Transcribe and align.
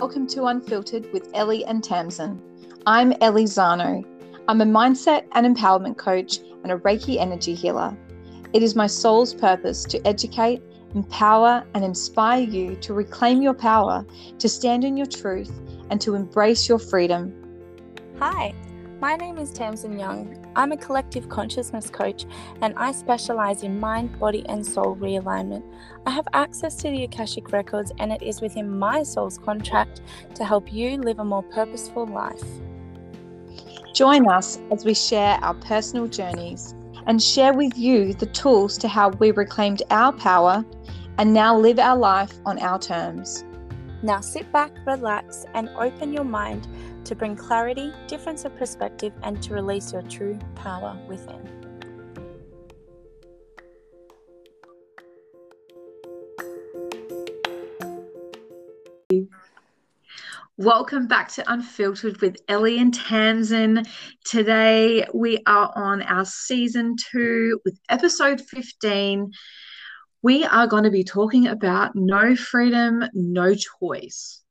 Welcome 0.00 0.26
to 0.28 0.46
Unfiltered 0.46 1.12
with 1.12 1.28
Elie 1.34 1.62
and 1.66 1.82
Tamzin. 1.82 2.40
I'm 2.86 3.12
Elie 3.20 3.44
Zano. 3.44 4.02
I'm 4.48 4.62
a 4.62 4.64
mindset 4.64 5.26
and 5.32 5.46
empowerment 5.46 5.98
coach 5.98 6.38
and 6.62 6.72
a 6.72 6.78
Reiki 6.78 7.18
energy 7.18 7.54
healer. 7.54 7.94
It 8.54 8.62
is 8.62 8.74
my 8.74 8.86
soul's 8.86 9.34
purpose 9.34 9.84
to 9.84 10.00
educate, 10.06 10.62
empower, 10.94 11.66
and 11.74 11.84
inspire 11.84 12.40
you 12.40 12.76
to 12.76 12.94
reclaim 12.94 13.42
your 13.42 13.52
power, 13.52 14.06
to 14.38 14.48
stand 14.48 14.84
in 14.84 14.96
your 14.96 15.04
truth, 15.04 15.52
and 15.90 16.00
to 16.00 16.14
embrace 16.14 16.66
your 16.66 16.78
freedom. 16.78 17.34
Hi, 18.18 18.54
my 19.02 19.16
name 19.16 19.36
is 19.36 19.52
Tamzin 19.52 19.98
Young. 20.00 20.39
I'm 20.56 20.72
a 20.72 20.76
collective 20.76 21.28
consciousness 21.28 21.90
coach 21.90 22.26
and 22.60 22.74
I 22.76 22.92
specialize 22.92 23.62
in 23.62 23.78
mind, 23.78 24.18
body, 24.18 24.44
and 24.48 24.64
soul 24.66 24.96
realignment. 24.96 25.62
I 26.06 26.10
have 26.10 26.26
access 26.32 26.74
to 26.76 26.90
the 26.90 27.04
Akashic 27.04 27.52
Records, 27.52 27.92
and 27.98 28.12
it 28.12 28.22
is 28.22 28.40
within 28.40 28.78
my 28.78 29.02
soul's 29.02 29.38
contract 29.38 30.02
to 30.34 30.44
help 30.44 30.72
you 30.72 30.96
live 30.96 31.18
a 31.18 31.24
more 31.24 31.42
purposeful 31.42 32.06
life. 32.06 32.42
Join 33.94 34.28
us 34.28 34.60
as 34.70 34.84
we 34.84 34.94
share 34.94 35.38
our 35.42 35.54
personal 35.54 36.06
journeys 36.06 36.74
and 37.06 37.22
share 37.22 37.52
with 37.52 37.76
you 37.76 38.14
the 38.14 38.26
tools 38.26 38.78
to 38.78 38.88
how 38.88 39.10
we 39.10 39.30
reclaimed 39.30 39.82
our 39.90 40.12
power 40.12 40.64
and 41.18 41.32
now 41.34 41.56
live 41.56 41.78
our 41.78 41.96
life 41.96 42.32
on 42.46 42.58
our 42.58 42.78
terms. 42.78 43.44
Now 44.02 44.20
sit 44.20 44.50
back, 44.52 44.72
relax, 44.86 45.44
and 45.54 45.68
open 45.70 46.12
your 46.12 46.24
mind 46.24 46.66
to 47.04 47.14
bring 47.14 47.36
clarity, 47.36 47.92
difference 48.06 48.44
of 48.44 48.56
perspective, 48.56 49.12
and 49.22 49.42
to 49.42 49.54
release 49.54 49.92
your 49.92 50.02
true 50.02 50.38
power 50.54 50.98
within. 51.08 51.60
Welcome 60.62 61.06
back 61.06 61.30
to 61.32 61.52
Unfiltered 61.52 62.20
with 62.20 62.36
Elie 62.46 62.78
and 62.78 62.92
Tamzin. 62.92 63.88
Today 64.26 65.06
we 65.14 65.38
are 65.46 65.72
on 65.74 66.02
our 66.02 66.26
season 66.26 66.96
two 67.10 67.58
with 67.64 67.80
episode 67.88 68.42
15. 68.42 69.30
We 70.20 70.44
are 70.44 70.66
going 70.66 70.84
to 70.84 70.90
be 70.90 71.02
talking 71.02 71.46
about 71.46 71.96
no 71.96 72.36
freedom, 72.36 73.04
no 73.14 73.54
choice. 73.54 74.42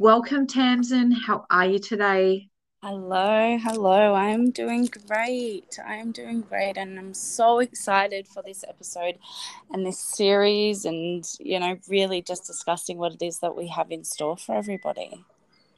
Welcome, 0.00 0.46
Tamzin. 0.46 1.12
How 1.26 1.44
are 1.50 1.66
you 1.66 1.80
today? 1.80 2.50
Hello, 2.84 3.58
hello. 3.58 4.14
I'm 4.14 4.52
doing 4.52 4.88
great. 5.08 5.76
I 5.84 5.96
am 5.96 6.12
doing 6.12 6.42
great, 6.42 6.76
and 6.76 6.96
I'm 7.00 7.12
so 7.12 7.58
excited 7.58 8.28
for 8.28 8.40
this 8.40 8.64
episode 8.68 9.18
and 9.72 9.84
this 9.84 9.98
series, 9.98 10.84
and 10.84 11.28
you 11.40 11.58
know, 11.58 11.78
really 11.88 12.22
just 12.22 12.46
discussing 12.46 12.96
what 12.98 13.12
it 13.12 13.22
is 13.22 13.40
that 13.40 13.56
we 13.56 13.66
have 13.66 13.90
in 13.90 14.04
store 14.04 14.36
for 14.36 14.54
everybody. 14.54 15.24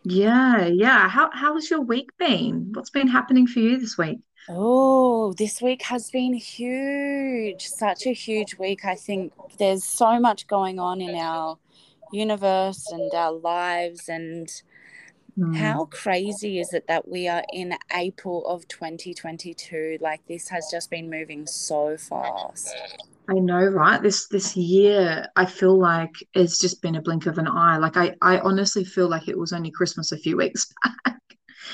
Yeah, 0.03 0.67
yeah. 0.67 1.09
How 1.09 1.31
how 1.33 1.55
has 1.55 1.71
your 1.71 1.81
week 1.81 2.11
been? 2.19 2.73
What's 2.75 2.91
been 2.91 3.09
happening 3.09 3.47
for 3.47 3.61
you 3.61 3.81
this 3.81 3.97
week? 3.97 4.19
Oh, 4.51 5.33
this 5.33 5.63
week 5.63 5.81
has 5.85 6.11
been 6.11 6.35
huge. 6.35 7.67
Such 7.69 8.07
a 8.07 8.13
huge 8.13 8.59
week. 8.59 8.85
I 8.85 8.97
think 8.97 9.33
there's 9.59 9.83
so 9.83 10.21
much 10.21 10.47
going 10.47 10.79
on 10.79 11.01
in 11.01 11.15
our 11.15 11.57
universe 12.13 12.87
and 12.93 13.13
our 13.15 13.33
lives 13.33 14.09
and 14.09 14.49
mm. 15.39 15.57
how 15.57 15.87
crazy 15.87 16.61
is 16.61 16.73
it 16.73 16.87
that 16.89 17.09
we 17.09 17.29
are 17.29 17.45
in 17.53 17.75
April 17.93 18.47
of 18.47 18.67
2022? 18.69 19.99
Like 20.01 20.21
this 20.27 20.49
has 20.49 20.69
just 20.71 20.91
been 20.91 21.11
moving 21.11 21.47
so 21.47 21.97
fast. 21.97 22.75
I 23.29 23.35
know, 23.35 23.65
right? 23.65 24.03
This 24.03 24.27
this 24.27 24.57
year, 24.57 25.27
I 25.37 25.47
feel 25.47 25.79
like 25.79 26.15
it's 26.35 26.59
just 26.59 26.83
been 26.83 26.97
a 26.97 27.03
blink 27.03 27.27
of 27.27 27.39
an 27.39 27.47
eye. 27.47 27.77
Like 27.77 27.97
I, 27.97 28.15
I 28.23 28.39
honestly 28.41 28.85
feel 28.85 29.09
like 29.09 29.29
it 29.29 29.39
was 29.39 29.53
only 29.53 29.71
Christmas 29.71 30.11
a 30.11 30.19
few 30.19 30.37
weeks 30.37 30.67
back. 31.05 31.21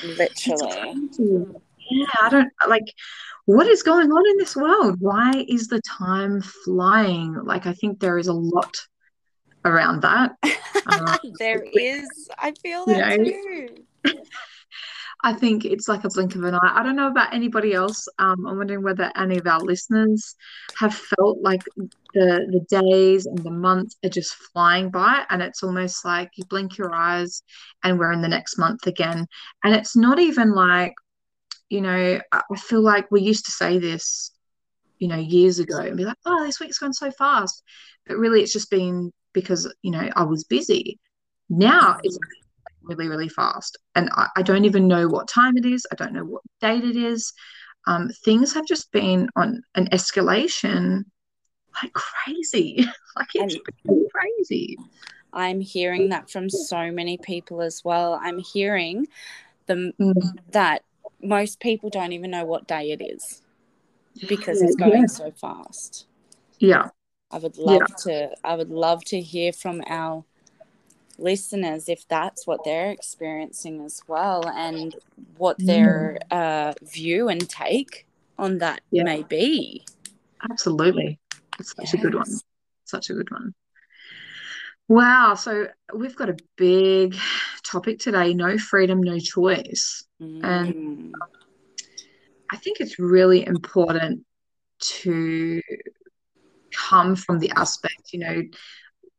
Literally. 0.04 1.08
Yeah, 1.88 2.06
I 2.20 2.28
don't 2.28 2.52
like 2.68 2.84
what 3.46 3.68
is 3.68 3.82
going 3.82 4.10
on 4.10 4.28
in 4.28 4.36
this 4.38 4.56
world? 4.56 4.96
Why 5.00 5.44
is 5.48 5.68
the 5.68 5.80
time 5.82 6.42
flying? 6.42 7.32
Like 7.44 7.66
I 7.66 7.72
think 7.72 8.00
there 8.00 8.18
is 8.18 8.26
a 8.26 8.32
lot 8.32 8.76
around 9.66 10.02
that. 10.02 10.36
Um, 10.88 11.18
there 11.40 11.64
is. 11.72 12.06
I 12.38 12.52
feel 12.62 12.86
that 12.86 13.18
you 13.18 13.24
know, 13.24 13.66
too. 14.04 14.14
I 15.24 15.32
think 15.32 15.64
it's 15.64 15.88
like 15.88 16.04
a 16.04 16.08
blink 16.08 16.34
of 16.34 16.44
an 16.44 16.54
eye. 16.54 16.72
I 16.74 16.82
don't 16.82 16.94
know 16.94 17.08
about 17.08 17.34
anybody 17.34 17.72
else. 17.72 18.06
Um, 18.18 18.46
I'm 18.46 18.58
wondering 18.58 18.82
whether 18.82 19.10
any 19.16 19.38
of 19.38 19.46
our 19.46 19.60
listeners 19.60 20.36
have 20.78 20.94
felt 20.94 21.38
like 21.40 21.62
the 22.14 22.46
the 22.50 22.64
days 22.68 23.26
and 23.26 23.38
the 23.38 23.50
months 23.50 23.96
are 24.04 24.10
just 24.10 24.34
flying 24.34 24.90
by, 24.90 25.24
and 25.30 25.42
it's 25.42 25.62
almost 25.62 26.04
like 26.04 26.30
you 26.36 26.44
blink 26.44 26.78
your 26.78 26.94
eyes 26.94 27.42
and 27.82 27.98
we're 27.98 28.12
in 28.12 28.22
the 28.22 28.28
next 28.28 28.58
month 28.58 28.86
again. 28.86 29.26
And 29.64 29.74
it's 29.74 29.96
not 29.96 30.18
even 30.20 30.52
like, 30.52 30.94
you 31.70 31.80
know, 31.80 32.20
I 32.30 32.56
feel 32.56 32.82
like 32.82 33.10
we 33.10 33.22
used 33.22 33.46
to 33.46 33.52
say 33.52 33.78
this, 33.78 34.30
you 34.98 35.08
know, 35.08 35.16
years 35.16 35.58
ago 35.58 35.78
and 35.78 35.96
be 35.96 36.04
like, 36.04 36.18
oh, 36.26 36.44
this 36.44 36.60
week's 36.60 36.78
gone 36.78 36.92
so 36.92 37.10
fast. 37.10 37.62
But 38.06 38.18
really, 38.18 38.42
it's 38.42 38.52
just 38.52 38.70
been 38.70 39.12
because, 39.36 39.70
you 39.82 39.90
know, 39.90 40.08
I 40.16 40.24
was 40.24 40.44
busy. 40.44 40.98
Now 41.50 41.98
it's 42.02 42.18
really, 42.82 43.06
really 43.06 43.28
fast. 43.28 43.76
And 43.94 44.08
I, 44.16 44.28
I, 44.34 44.42
don't 44.42 44.64
even 44.64 44.88
know 44.88 45.08
what 45.08 45.28
time 45.28 45.58
it 45.58 45.66
is. 45.66 45.86
I 45.92 45.94
don't 45.94 46.14
know 46.14 46.24
what 46.24 46.42
date 46.62 46.84
it 46.84 46.96
is. 46.96 47.34
Um, 47.86 48.08
things 48.24 48.54
have 48.54 48.66
just 48.66 48.90
been 48.92 49.28
on 49.36 49.62
an 49.74 49.88
escalation 49.88 51.04
like 51.82 51.92
crazy. 51.92 52.78
like 53.16 53.28
it's 53.34 53.56
crazy. 54.10 54.78
I'm 55.34 55.60
hearing 55.60 56.08
that 56.08 56.30
from 56.30 56.48
so 56.48 56.90
many 56.90 57.18
people 57.18 57.60
as 57.60 57.84
well. 57.84 58.18
I'm 58.22 58.38
hearing 58.38 59.06
the 59.66 59.92
mm. 60.00 60.14
that 60.52 60.82
most 61.22 61.60
people 61.60 61.90
don't 61.90 62.12
even 62.12 62.30
know 62.30 62.46
what 62.46 62.66
day 62.66 62.90
it 62.90 63.02
is 63.02 63.42
because 64.28 64.62
it's 64.62 64.76
going 64.76 65.02
yeah. 65.02 65.06
so 65.06 65.30
fast. 65.32 66.06
Yeah. 66.58 66.88
I 67.30 67.38
would 67.38 67.58
love 67.58 67.82
yeah. 67.88 67.96
to 68.04 68.30
I 68.44 68.54
would 68.54 68.70
love 68.70 69.04
to 69.06 69.20
hear 69.20 69.52
from 69.52 69.82
our 69.88 70.24
listeners 71.18 71.88
if 71.88 72.06
that's 72.08 72.46
what 72.46 72.62
they're 72.64 72.90
experiencing 72.90 73.80
as 73.84 74.00
well 74.06 74.46
and 74.48 74.94
what 75.36 75.56
their 75.58 76.18
mm. 76.30 76.36
uh, 76.36 76.74
view 76.82 77.28
and 77.28 77.48
take 77.48 78.06
on 78.38 78.58
that 78.58 78.80
yeah. 78.90 79.02
may 79.02 79.22
be. 79.22 79.84
Absolutely. 80.50 81.18
It's 81.58 81.70
such 81.74 81.86
yes. 81.86 81.94
a 81.94 81.96
good 81.98 82.14
one. 82.14 82.30
Such 82.84 83.10
a 83.10 83.14
good 83.14 83.30
one. 83.30 83.54
Wow. 84.88 85.34
So 85.34 85.68
we've 85.94 86.14
got 86.14 86.28
a 86.28 86.36
big 86.56 87.16
topic 87.64 87.98
today 87.98 88.34
no 88.34 88.58
freedom, 88.58 89.02
no 89.02 89.18
choice. 89.18 90.04
Mm. 90.22 90.44
And 90.44 91.14
I 92.50 92.56
think 92.56 92.80
it's 92.80 92.98
really 92.98 93.44
important 93.44 94.24
to 94.78 95.62
come 96.76 97.16
from 97.16 97.38
the 97.38 97.50
aspect, 97.56 98.12
you 98.12 98.20
know, 98.20 98.42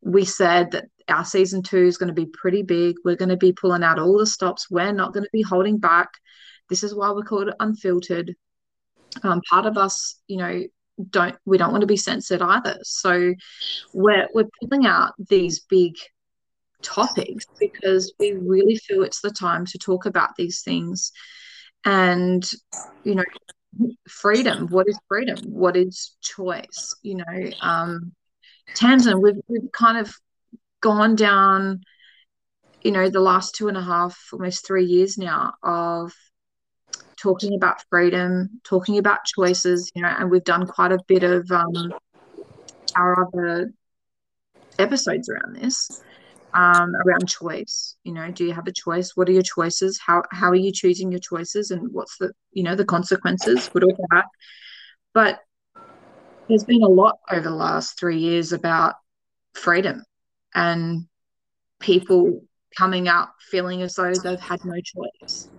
we 0.02 0.26
said 0.26 0.72
that 0.72 0.86
our 1.08 1.26
season 1.26 1.64
two 1.64 1.86
is 1.86 1.98
going 1.98 2.14
to 2.14 2.14
be 2.14 2.26
pretty 2.26 2.64
big. 2.64 2.96
We're 3.04 3.16
going 3.16 3.30
to 3.30 3.38
be 3.38 3.54
pulling 3.54 3.84
out 3.84 4.00
all 4.00 4.18
the 4.18 4.26
stops. 4.26 4.70
We're 4.70 4.92
not 4.92 5.14
going 5.14 5.24
to 5.24 5.30
be 5.32 5.42
holding 5.42 5.78
back. 5.78 6.10
This 6.70 6.84
is 6.84 6.94
why 6.94 7.12
we 7.12 7.24
call 7.24 7.48
it 7.48 7.56
unfiltered. 7.60 8.36
Um, 9.24 9.42
part 9.50 9.66
of 9.66 9.78
us, 9.78 10.20
you 10.28 10.38
know, 10.38 10.64
don't 11.10 11.36
we 11.46 11.58
don't 11.58 11.72
want 11.72 11.82
to 11.82 11.88
be 11.88 11.98
censored 11.98 12.42
either. 12.42 12.80
So 12.84 13.34
we're 13.94 14.28
we're 14.34 14.50
pulling 14.62 14.86
out 14.86 15.14
these 15.30 15.60
big 15.60 15.94
topics 16.82 17.46
because 17.60 18.14
we 18.20 18.34
really 18.34 18.76
feel 18.76 19.04
it's 19.04 19.22
the 19.22 19.32
time 19.32 19.66
to 19.68 19.78
talk 19.78 20.06
about 20.06 20.36
these 20.36 20.62
things. 20.62 21.12
And 21.86 22.48
you 23.04 23.16
know, 23.16 23.24
freedom. 24.08 24.68
What 24.68 24.88
is 24.88 25.00
freedom? 25.08 25.38
What 25.46 25.76
is 25.76 26.16
choice? 26.22 26.96
You 27.04 27.16
know, 27.16 27.52
um, 27.62 28.14
Tamzin, 28.76 29.22
we've 29.22 29.42
we've 29.48 29.72
kind 29.72 29.98
of 29.98 30.14
gone 30.82 31.16
down, 31.16 31.82
you 32.82 32.92
know, 32.92 33.10
the 33.10 33.20
last 33.20 33.56
two 33.56 33.68
and 33.68 33.78
a 33.78 33.82
half, 33.82 34.18
almost 34.32 34.66
three 34.66 34.86
years 34.86 35.18
now 35.18 35.54
of 35.64 36.14
talking 37.18 37.56
about 37.56 37.84
freedom, 37.90 38.62
talking 38.64 38.98
about 38.98 39.26
choices, 39.26 39.92
you 39.96 40.02
know, 40.02 40.14
and 40.18 40.30
we've 40.30 40.44
done 40.44 40.66
quite 40.68 40.92
a 40.92 41.00
bit 41.08 41.24
of 41.24 41.50
um, 41.52 41.94
our 42.96 43.28
other 43.28 43.72
episodes 44.80 45.30
around 45.30 45.56
this, 45.56 46.04
um, 46.54 46.94
around 47.06 47.28
choice. 47.28 47.96
You 48.04 48.14
know, 48.14 48.32
do 48.32 48.46
you 48.46 48.54
have 48.54 48.68
a 48.68 48.72
choice? 48.72 49.16
What 49.16 49.30
are 49.30 49.34
your 49.34 49.44
choices? 49.44 50.00
How 50.06 50.24
how 50.32 50.50
are 50.50 50.56
you 50.56 50.72
choosing 50.72 51.12
your 51.12 51.20
choices, 51.20 51.72
and 51.72 51.92
what's 51.92 52.18
the 52.18 52.32
you 52.52 52.64
know 52.64 52.76
the 52.76 52.86
consequences, 52.86 53.70
good 53.72 53.84
or 53.84 54.08
bad? 54.10 54.26
But 55.14 55.40
there's 56.48 56.64
been 56.64 56.84
a 56.84 56.88
lot 56.88 57.18
over 57.30 57.42
the 57.42 57.56
last 57.56 58.00
three 58.00 58.20
years 58.20 58.54
about 58.54 58.96
freedom 59.54 60.04
and 60.56 61.06
people 61.80 62.44
coming 62.78 63.08
up 63.08 63.34
feeling 63.50 63.82
as 63.82 63.96
though 63.96 64.14
they've 64.14 64.40
had 64.40 64.64
no 64.64 64.76
choice. 64.76 65.50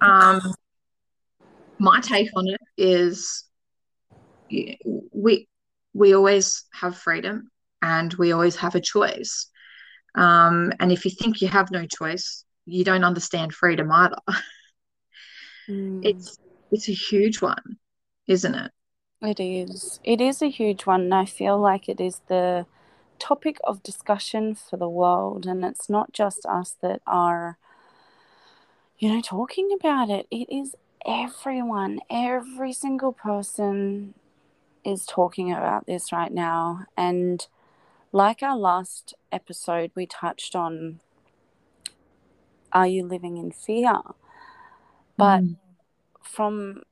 Um, 0.00 0.40
my 1.78 2.00
take 2.00 2.28
on 2.36 2.48
it 2.48 2.60
is 2.76 3.44
we 4.48 5.48
we 5.94 6.14
always 6.14 6.64
have 6.72 6.96
freedom 6.96 7.50
and 7.82 8.12
we 8.14 8.32
always 8.32 8.56
have 8.56 8.74
a 8.74 8.80
choice. 8.80 9.48
Um, 10.18 10.72
and 10.80 10.90
if 10.90 11.04
you 11.04 11.12
think 11.12 11.40
you 11.40 11.48
have 11.48 11.70
no 11.70 11.86
choice, 11.86 12.44
you 12.66 12.84
don't 12.84 13.04
understand 13.04 13.54
freedom 13.54 13.90
either. 13.92 14.16
Mm. 15.68 16.04
It's 16.04 16.38
it's 16.72 16.88
a 16.88 16.92
huge 16.92 17.40
one, 17.40 17.78
isn't 18.26 18.54
it? 18.54 18.72
It 19.20 19.40
is. 19.40 20.00
It 20.04 20.20
is 20.20 20.42
a 20.42 20.48
huge 20.48 20.86
one. 20.86 21.02
And 21.02 21.14
I 21.14 21.24
feel 21.24 21.58
like 21.58 21.88
it 21.88 22.00
is 22.00 22.20
the 22.28 22.66
topic 23.18 23.58
of 23.64 23.82
discussion 23.82 24.54
for 24.54 24.76
the 24.76 24.88
world. 24.88 25.46
And 25.46 25.64
it's 25.64 25.88
not 25.88 26.12
just 26.12 26.46
us 26.46 26.76
that 26.82 27.00
are, 27.06 27.58
you 28.98 29.12
know, 29.12 29.20
talking 29.20 29.70
about 29.78 30.10
it. 30.10 30.26
It 30.30 30.48
is 30.54 30.74
everyone, 31.06 32.00
every 32.10 32.72
single 32.72 33.12
person 33.12 34.14
is 34.84 35.04
talking 35.04 35.52
about 35.52 35.86
this 35.86 36.12
right 36.12 36.32
now. 36.32 36.86
And 36.96 37.46
like 38.12 38.42
our 38.42 38.56
last 38.56 39.14
episode, 39.30 39.90
we 39.94 40.06
touched 40.06 40.54
on 40.54 41.00
are 42.72 42.86
you 42.86 43.04
living 43.04 43.38
in 43.38 43.50
fear? 43.50 44.00
But 45.16 45.40
mm. 45.40 45.56
from 46.22 46.82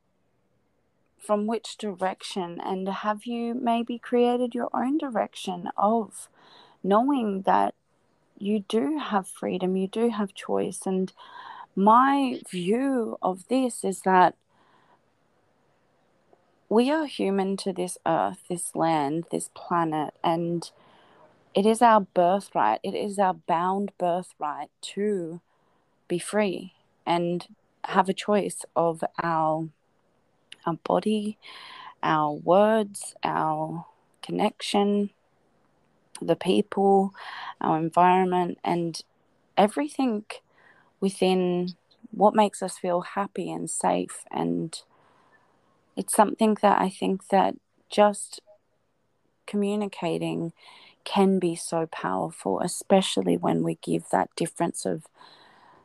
from 1.17 1.45
which 1.45 1.77
direction 1.77 2.59
and 2.63 2.87
have 2.87 3.25
you 3.25 3.53
maybe 3.53 3.97
created 3.99 4.55
your 4.55 4.69
own 4.73 4.97
direction 4.97 5.69
of 5.75 6.29
knowing 6.81 7.41
that 7.41 7.75
you 8.37 8.63
do 8.69 8.97
have 8.97 9.27
freedom, 9.27 9.75
you 9.75 9.87
do 9.87 10.09
have 10.09 10.33
choice 10.33 10.85
and 10.85 11.11
my 11.75 12.41
view 12.49 13.17
of 13.21 13.47
this 13.49 13.83
is 13.83 14.01
that 14.01 14.35
we 16.69 16.89
are 16.91 17.05
human 17.05 17.55
to 17.57 17.71
this 17.71 17.97
earth, 18.05 18.39
this 18.49 18.75
land, 18.75 19.25
this 19.31 19.49
planet, 19.53 20.13
and 20.23 20.71
it 21.57 21.65
is 21.65 21.81
our 21.81 22.01
birthright, 22.01 22.79
it 22.83 22.93
is 22.93 23.17
our 23.17 23.33
bound 23.33 23.91
birthright 23.97 24.69
to 24.79 25.41
be 26.07 26.19
free 26.19 26.73
and 27.03 27.47
have 27.85 28.07
a 28.07 28.13
choice 28.13 28.63
of 28.75 29.03
our 29.23 29.67
our 30.67 30.75
body, 30.83 31.39
our 32.03 32.31
words, 32.31 33.15
our 33.23 33.87
connection, 34.21 35.09
the 36.21 36.35
people, 36.35 37.11
our 37.59 37.79
environment, 37.79 38.59
and 38.63 39.01
everything 39.57 40.25
within 40.99 41.69
what 42.11 42.35
makes 42.35 42.61
us 42.61 42.77
feel 42.77 43.01
happy 43.01 43.51
and 43.51 43.67
safe. 43.67 44.25
And 44.29 44.79
it's 45.95 46.15
something 46.15 46.55
that 46.61 46.79
I 46.79 46.91
think 46.91 47.29
that 47.29 47.55
just 47.89 48.41
communicating 49.47 50.53
can 51.07 51.39
be 51.39 51.55
so 51.55 51.87
powerful, 51.87 52.59
especially 52.59 53.37
when 53.37 53.63
we 53.63 53.75
give 53.81 54.09
that 54.11 54.29
difference 54.35 54.85
of 54.85 55.05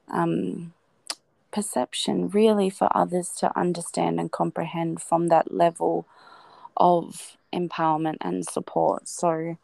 um, 0.08 0.72
perception, 1.52 2.28
really, 2.28 2.68
for 2.68 2.88
others 2.94 3.30
to 3.38 3.56
understand 3.56 4.18
and 4.18 4.32
comprehend 4.32 5.00
from 5.00 5.28
that 5.28 5.54
level 5.54 6.06
of 6.76 7.36
empowerment 7.52 8.16
and 8.20 8.44
support. 8.44 9.06
So, 9.06 9.58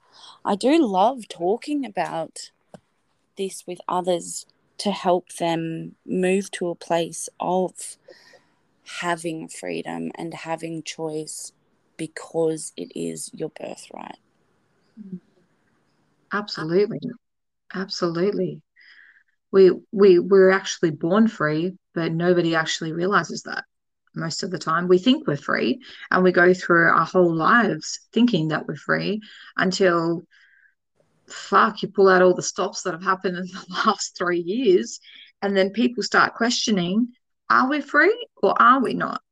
I 0.44 0.54
do 0.54 0.86
love 0.86 1.26
talking 1.26 1.84
about 1.84 2.52
this 3.36 3.66
with 3.66 3.80
others 3.88 4.46
to 4.78 4.92
help 4.92 5.32
them 5.34 5.96
move 6.06 6.52
to 6.52 6.68
a 6.68 6.76
place 6.76 7.28
of 7.40 7.96
having 9.00 9.48
freedom 9.48 10.12
and 10.14 10.32
having 10.34 10.84
choice 10.84 11.52
because 11.96 12.72
it 12.76 12.92
is 12.94 13.30
your 13.34 13.50
birthright. 13.50 14.18
Absolutely. 16.32 17.00
Absolutely. 17.74 18.62
We 19.50 19.70
we 19.92 20.18
we're 20.18 20.50
actually 20.50 20.90
born 20.90 21.26
free, 21.26 21.76
but 21.94 22.12
nobody 22.12 22.54
actually 22.54 22.92
realizes 22.92 23.42
that 23.44 23.64
most 24.14 24.42
of 24.42 24.50
the 24.50 24.58
time. 24.58 24.88
We 24.88 24.98
think 24.98 25.26
we're 25.26 25.36
free 25.36 25.80
and 26.10 26.22
we 26.22 26.32
go 26.32 26.52
through 26.52 26.88
our 26.90 27.06
whole 27.06 27.34
lives 27.34 28.00
thinking 28.12 28.48
that 28.48 28.66
we're 28.66 28.76
free 28.76 29.20
until 29.56 30.24
fuck, 31.26 31.82
you 31.82 31.88
pull 31.88 32.08
out 32.08 32.22
all 32.22 32.34
the 32.34 32.42
stops 32.42 32.82
that 32.82 32.92
have 32.92 33.02
happened 33.02 33.36
in 33.36 33.44
the 33.44 33.66
last 33.86 34.16
three 34.16 34.40
years, 34.40 35.00
and 35.42 35.56
then 35.56 35.70
people 35.70 36.02
start 36.02 36.34
questioning 36.34 37.08
are 37.50 37.70
we 37.70 37.80
free 37.80 38.26
or 38.42 38.60
are 38.60 38.80
we 38.82 38.92
not? 38.92 39.22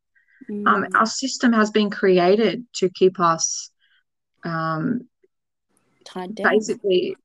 Mm. 0.50 0.66
Um, 0.66 0.86
our 0.94 1.06
system 1.06 1.52
has 1.52 1.70
been 1.70 1.90
created 1.90 2.64
to 2.76 2.88
keep 2.88 3.20
us 3.20 3.70
um, 4.42 5.06
tied 6.06 6.34
down. 6.34 6.50
Basically, 6.50 7.16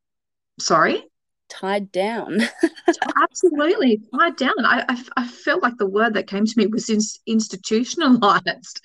sorry? 0.60 1.04
Tied 1.50 1.92
down. 1.92 2.42
Absolutely, 3.24 4.02
tied 4.18 4.36
down. 4.36 4.54
I, 4.66 4.86
I, 4.88 5.04
I, 5.18 5.28
felt 5.28 5.62
like 5.62 5.78
the 5.78 5.86
word 5.86 6.14
that 6.14 6.28
came 6.28 6.46
to 6.46 6.54
me 6.58 6.68
was 6.68 6.90
in, 6.90 7.00
institutionalized. 7.28 8.82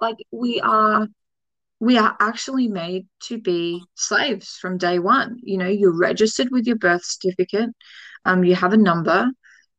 Like 0.00 0.16
we 0.30 0.60
are 0.60 1.08
we 1.80 1.98
are 1.98 2.16
actually 2.20 2.68
made 2.68 3.06
to 3.24 3.38
be 3.38 3.82
slaves 3.94 4.56
from 4.60 4.78
day 4.78 4.98
one. 4.98 5.38
You 5.42 5.58
know, 5.58 5.68
you're 5.68 5.98
registered 5.98 6.48
with 6.50 6.66
your 6.66 6.76
birth 6.76 7.04
certificate, 7.04 7.70
um, 8.24 8.44
you 8.44 8.54
have 8.54 8.72
a 8.72 8.76
number, 8.76 9.30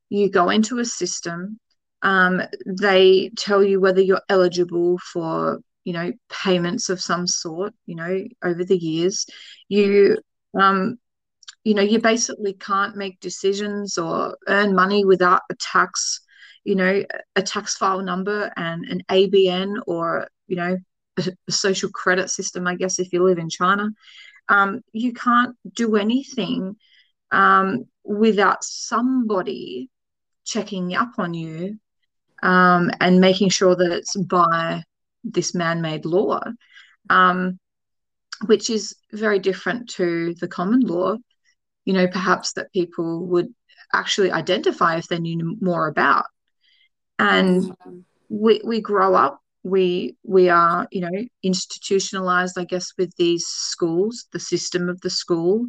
you 0.09 0.29
go 0.29 0.49
into 0.49 0.79
a 0.79 0.85
system, 0.85 1.59
um, 2.01 2.41
they 2.65 3.31
tell 3.37 3.63
you 3.63 3.79
whether 3.79 4.01
you're 4.01 4.21
eligible 4.27 4.97
for, 4.99 5.61
you 5.83 5.93
know, 5.93 6.11
payments 6.29 6.89
of 6.89 7.01
some 7.01 7.27
sort, 7.27 7.73
you 7.85 7.95
know, 7.95 8.23
over 8.43 8.63
the 8.63 8.77
years. 8.77 9.25
You, 9.67 10.17
um, 10.59 10.97
you 11.63 11.73
know, 11.73 11.81
you 11.81 11.99
basically 11.99 12.53
can't 12.53 12.95
make 12.95 13.19
decisions 13.19 13.97
or 13.97 14.37
earn 14.47 14.75
money 14.75 15.05
without 15.05 15.41
a 15.49 15.55
tax, 15.55 16.21
you 16.63 16.75
know, 16.75 17.03
a 17.35 17.41
tax 17.41 17.75
file 17.75 18.01
number 18.01 18.51
and 18.57 18.85
an 18.85 19.01
ABN 19.09 19.81
or, 19.87 20.27
you 20.47 20.55
know, 20.55 20.77
a, 21.17 21.51
social 21.51 21.89
credit 21.89 22.29
system, 22.29 22.67
I 22.67 22.75
guess, 22.75 22.99
if 22.99 23.13
you 23.13 23.23
live 23.23 23.37
in 23.37 23.49
China. 23.49 23.89
Um, 24.49 24.81
you 24.91 25.13
can't 25.13 25.55
do 25.73 25.95
anything 25.95 26.75
um, 27.31 27.85
without 28.03 28.63
somebody 28.63 29.89
checking 30.45 30.95
up 30.95 31.13
on 31.17 31.33
you 31.33 31.79
um, 32.41 32.91
and 32.99 33.21
making 33.21 33.49
sure 33.49 33.75
that 33.75 33.91
it's 33.91 34.15
by 34.17 34.83
this 35.23 35.53
man-made 35.55 36.05
law, 36.05 36.41
um, 37.09 37.59
which 38.45 38.69
is 38.69 38.95
very 39.11 39.39
different 39.39 39.89
to 39.91 40.33
the 40.39 40.47
common 40.47 40.81
law. 40.81 41.15
You 41.85 41.93
know, 41.93 42.07
perhaps 42.07 42.53
that 42.53 42.71
people 42.71 43.25
would 43.27 43.47
actually 43.93 44.31
identify 44.31 44.97
if 44.97 45.07
they 45.07 45.19
knew 45.19 45.57
more 45.61 45.87
about. 45.87 46.25
And 47.19 47.73
we 48.29 48.61
we 48.63 48.81
grow 48.81 49.15
up, 49.15 49.39
we 49.63 50.17
we 50.23 50.49
are 50.49 50.87
you 50.91 51.01
know 51.01 51.25
institutionalized, 51.43 52.57
I 52.57 52.65
guess, 52.65 52.93
with 52.97 53.15
these 53.17 53.45
schools, 53.45 54.25
the 54.31 54.39
system 54.39 54.89
of 54.89 54.99
the 55.01 55.09
school, 55.09 55.67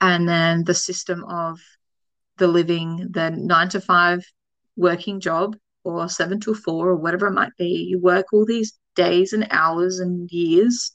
and 0.00 0.28
then 0.28 0.64
the 0.64 0.74
system 0.74 1.24
of 1.24 1.60
the 2.38 2.46
living, 2.46 3.08
the 3.10 3.30
nine 3.30 3.68
to 3.70 3.80
five 3.80 4.24
working 4.76 5.20
job 5.20 5.56
or 5.84 6.08
seven 6.08 6.40
to 6.40 6.54
four 6.54 6.88
or 6.88 6.96
whatever 6.96 7.26
it 7.26 7.32
might 7.32 7.56
be. 7.58 7.86
You 7.90 8.00
work 8.00 8.26
all 8.32 8.46
these 8.46 8.72
days 8.94 9.32
and 9.32 9.46
hours 9.50 9.98
and 9.98 10.30
years 10.30 10.92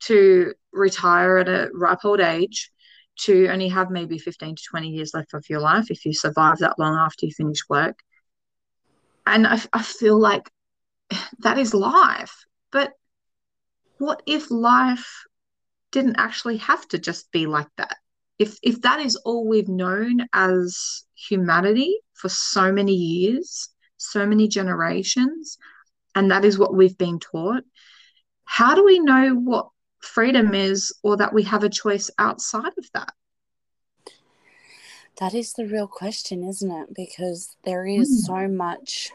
to 0.00 0.54
retire 0.72 1.38
at 1.38 1.48
a 1.48 1.70
ripe 1.74 2.04
old 2.04 2.20
age 2.20 2.70
to 3.20 3.48
only 3.48 3.68
have 3.68 3.90
maybe 3.90 4.18
15 4.18 4.56
to 4.56 4.62
20 4.70 4.88
years 4.88 5.12
left 5.12 5.34
of 5.34 5.44
your 5.48 5.60
life 5.60 5.90
if 5.90 6.04
you 6.06 6.14
survive 6.14 6.58
that 6.58 6.78
long 6.78 6.96
after 6.96 7.26
you 7.26 7.32
finish 7.32 7.68
work. 7.68 7.98
And 9.26 9.46
I, 9.46 9.60
I 9.72 9.82
feel 9.82 10.18
like 10.18 10.50
that 11.40 11.58
is 11.58 11.74
life. 11.74 12.44
But 12.72 12.92
what 13.98 14.22
if 14.26 14.50
life 14.50 15.06
didn't 15.92 16.16
actually 16.18 16.56
have 16.58 16.86
to 16.88 16.98
just 16.98 17.30
be 17.30 17.46
like 17.46 17.68
that? 17.76 17.96
If, 18.38 18.56
if 18.62 18.80
that 18.82 19.00
is 19.00 19.16
all 19.16 19.46
we've 19.46 19.68
known 19.68 20.26
as 20.32 21.04
humanity 21.14 21.98
for 22.14 22.30
so 22.30 22.72
many 22.72 22.94
years, 22.94 23.68
so 23.98 24.24
many 24.24 24.48
generations, 24.48 25.58
and 26.14 26.30
that 26.30 26.44
is 26.44 26.58
what 26.58 26.74
we've 26.74 26.98
been 26.98 27.18
taught. 27.18 27.64
How 28.44 28.74
do 28.74 28.84
we 28.84 28.98
know 28.98 29.34
what 29.34 29.68
freedom 30.00 30.54
is 30.54 30.92
or 31.02 31.16
that 31.18 31.32
we 31.32 31.44
have 31.44 31.62
a 31.62 31.68
choice 31.68 32.10
outside 32.18 32.72
of 32.78 32.90
that? 32.94 33.12
That 35.18 35.34
is 35.34 35.52
the 35.52 35.66
real 35.66 35.86
question, 35.86 36.42
isn't 36.42 36.70
it? 36.70 36.94
Because 36.94 37.56
there 37.64 37.86
is 37.86 38.08
mm. 38.08 38.26
so 38.26 38.48
much 38.48 39.12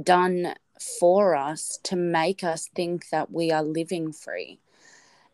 done 0.00 0.54
for 1.00 1.34
us 1.34 1.78
to 1.82 1.96
make 1.96 2.42
us 2.44 2.68
think 2.74 3.10
that 3.10 3.30
we 3.30 3.50
are 3.50 3.62
living 3.62 4.12
free. 4.12 4.60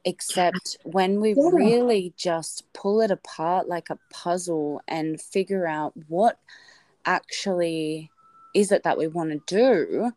Except 0.04 0.76
when 0.84 1.20
we 1.20 1.30
yeah. 1.30 1.50
really 1.52 2.14
just 2.16 2.64
pull 2.72 3.00
it 3.00 3.10
apart 3.10 3.68
like 3.68 3.90
a 3.90 3.98
puzzle 4.10 4.80
and 4.86 5.20
figure 5.20 5.66
out 5.66 5.94
what 6.08 6.38
actually 7.04 8.10
is 8.54 8.72
it 8.72 8.84
that 8.84 8.96
we 8.96 9.08
want 9.08 9.30
to 9.30 9.40
do, 9.46 10.12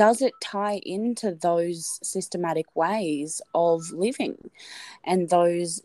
does 0.00 0.22
it 0.22 0.32
tie 0.42 0.80
into 0.82 1.30
those 1.30 1.98
systematic 2.02 2.64
ways 2.74 3.42
of 3.54 3.90
living 3.92 4.50
and 5.04 5.28
those 5.28 5.82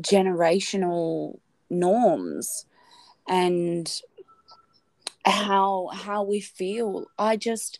generational 0.00 1.38
norms? 1.70 2.66
And 3.28 3.88
how 5.24 5.90
how 5.94 6.24
we 6.24 6.40
feel? 6.40 7.06
I 7.20 7.36
just 7.36 7.78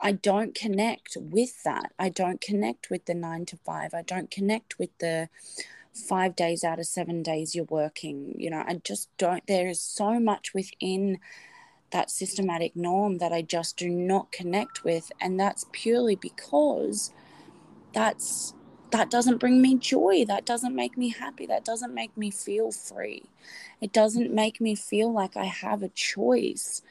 i 0.00 0.10
don't 0.12 0.54
connect 0.54 1.18
with 1.20 1.62
that. 1.64 1.92
I 1.98 2.08
don't 2.08 2.40
connect 2.40 2.88
with 2.88 3.04
the 3.04 3.14
9 3.14 3.44
to 3.44 3.58
5 3.58 3.92
i 3.92 4.00
don't 4.00 4.30
connect 4.30 4.78
with 4.78 4.96
the 5.00 5.28
5 5.92 6.34
days 6.34 6.64
out 6.64 6.78
of 6.78 6.86
7 6.86 7.22
days 7.22 7.54
you're 7.54 7.66
working. 7.82 8.34
You 8.38 8.48
know 8.48 8.64
i 8.66 8.80
just 8.82 9.10
don't 9.18 9.46
there 9.46 9.68
is 9.68 9.82
so 9.82 10.18
much 10.18 10.54
within 10.54 11.18
that 11.90 12.10
systematic 12.10 12.76
norm 12.76 13.18
that 13.18 13.32
i 13.32 13.42
just 13.42 13.76
do 13.76 13.88
not 13.88 14.30
connect 14.32 14.84
with. 14.84 15.10
And 15.20 15.38
that's 15.40 15.66
purely 15.72 16.16
because 16.16 17.12
that's 17.92 18.54
that 18.90 19.10
doesn't 19.10 19.38
bring 19.38 19.60
me 19.60 19.76
joy. 19.76 20.24
That 20.26 20.46
doesn't 20.46 20.74
make 20.74 20.96
me 20.96 21.10
happy. 21.10 21.46
That 21.46 21.64
doesn't 21.64 21.94
make 21.94 22.16
me 22.16 22.30
feel 22.30 22.72
free. 22.72 23.24
It 23.80 23.92
doesn't 23.92 24.32
make 24.34 24.60
me 24.60 24.74
feel 24.74 25.12
like 25.12 25.36
i 25.36 25.44
have 25.44 25.82
a 25.82 25.88
choice. 25.90 26.82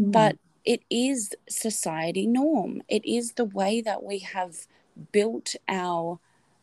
Mm. 0.00 0.12
but 0.12 0.36
it 0.64 0.82
is 0.90 1.34
society 1.48 2.26
norm. 2.26 2.82
It 2.88 3.04
is 3.04 3.32
the 3.32 3.44
way 3.44 3.80
that 3.82 4.02
we 4.02 4.20
have 4.20 4.66
built 5.12 5.54
our 5.68 6.18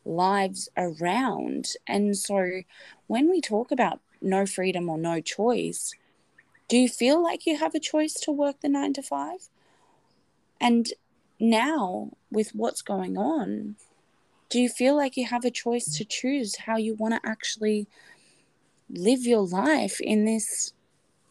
lives 0.05 0.69
around. 0.75 1.73
And 1.87 2.17
so 2.17 2.61
when 3.07 3.29
we 3.29 3.41
talk 3.41 3.71
about 3.71 3.99
no 4.21 4.45
freedom 4.45 4.89
or 4.89 4.97
no 4.97 5.21
choice 5.21 5.93
do 6.71 6.77
you 6.77 6.87
feel 6.87 7.21
like 7.21 7.45
you 7.45 7.57
have 7.57 7.75
a 7.75 7.79
choice 7.79 8.13
to 8.13 8.31
work 8.31 8.61
the 8.61 8.69
9 8.69 8.93
to 8.93 9.01
5 9.03 9.49
and 10.61 10.93
now 11.39 12.11
with 12.31 12.51
what's 12.55 12.81
going 12.81 13.17
on 13.17 13.75
do 14.51 14.59
you 14.59 14.67
feel 14.67 14.97
like 14.97 15.15
you 15.15 15.25
have 15.25 15.45
a 15.45 15.49
choice 15.49 15.97
to 15.97 16.03
choose 16.03 16.57
how 16.67 16.75
you 16.75 16.93
want 16.93 17.13
to 17.13 17.21
actually 17.27 17.87
live 18.89 19.21
your 19.25 19.47
life 19.47 20.01
in 20.01 20.25
this 20.25 20.73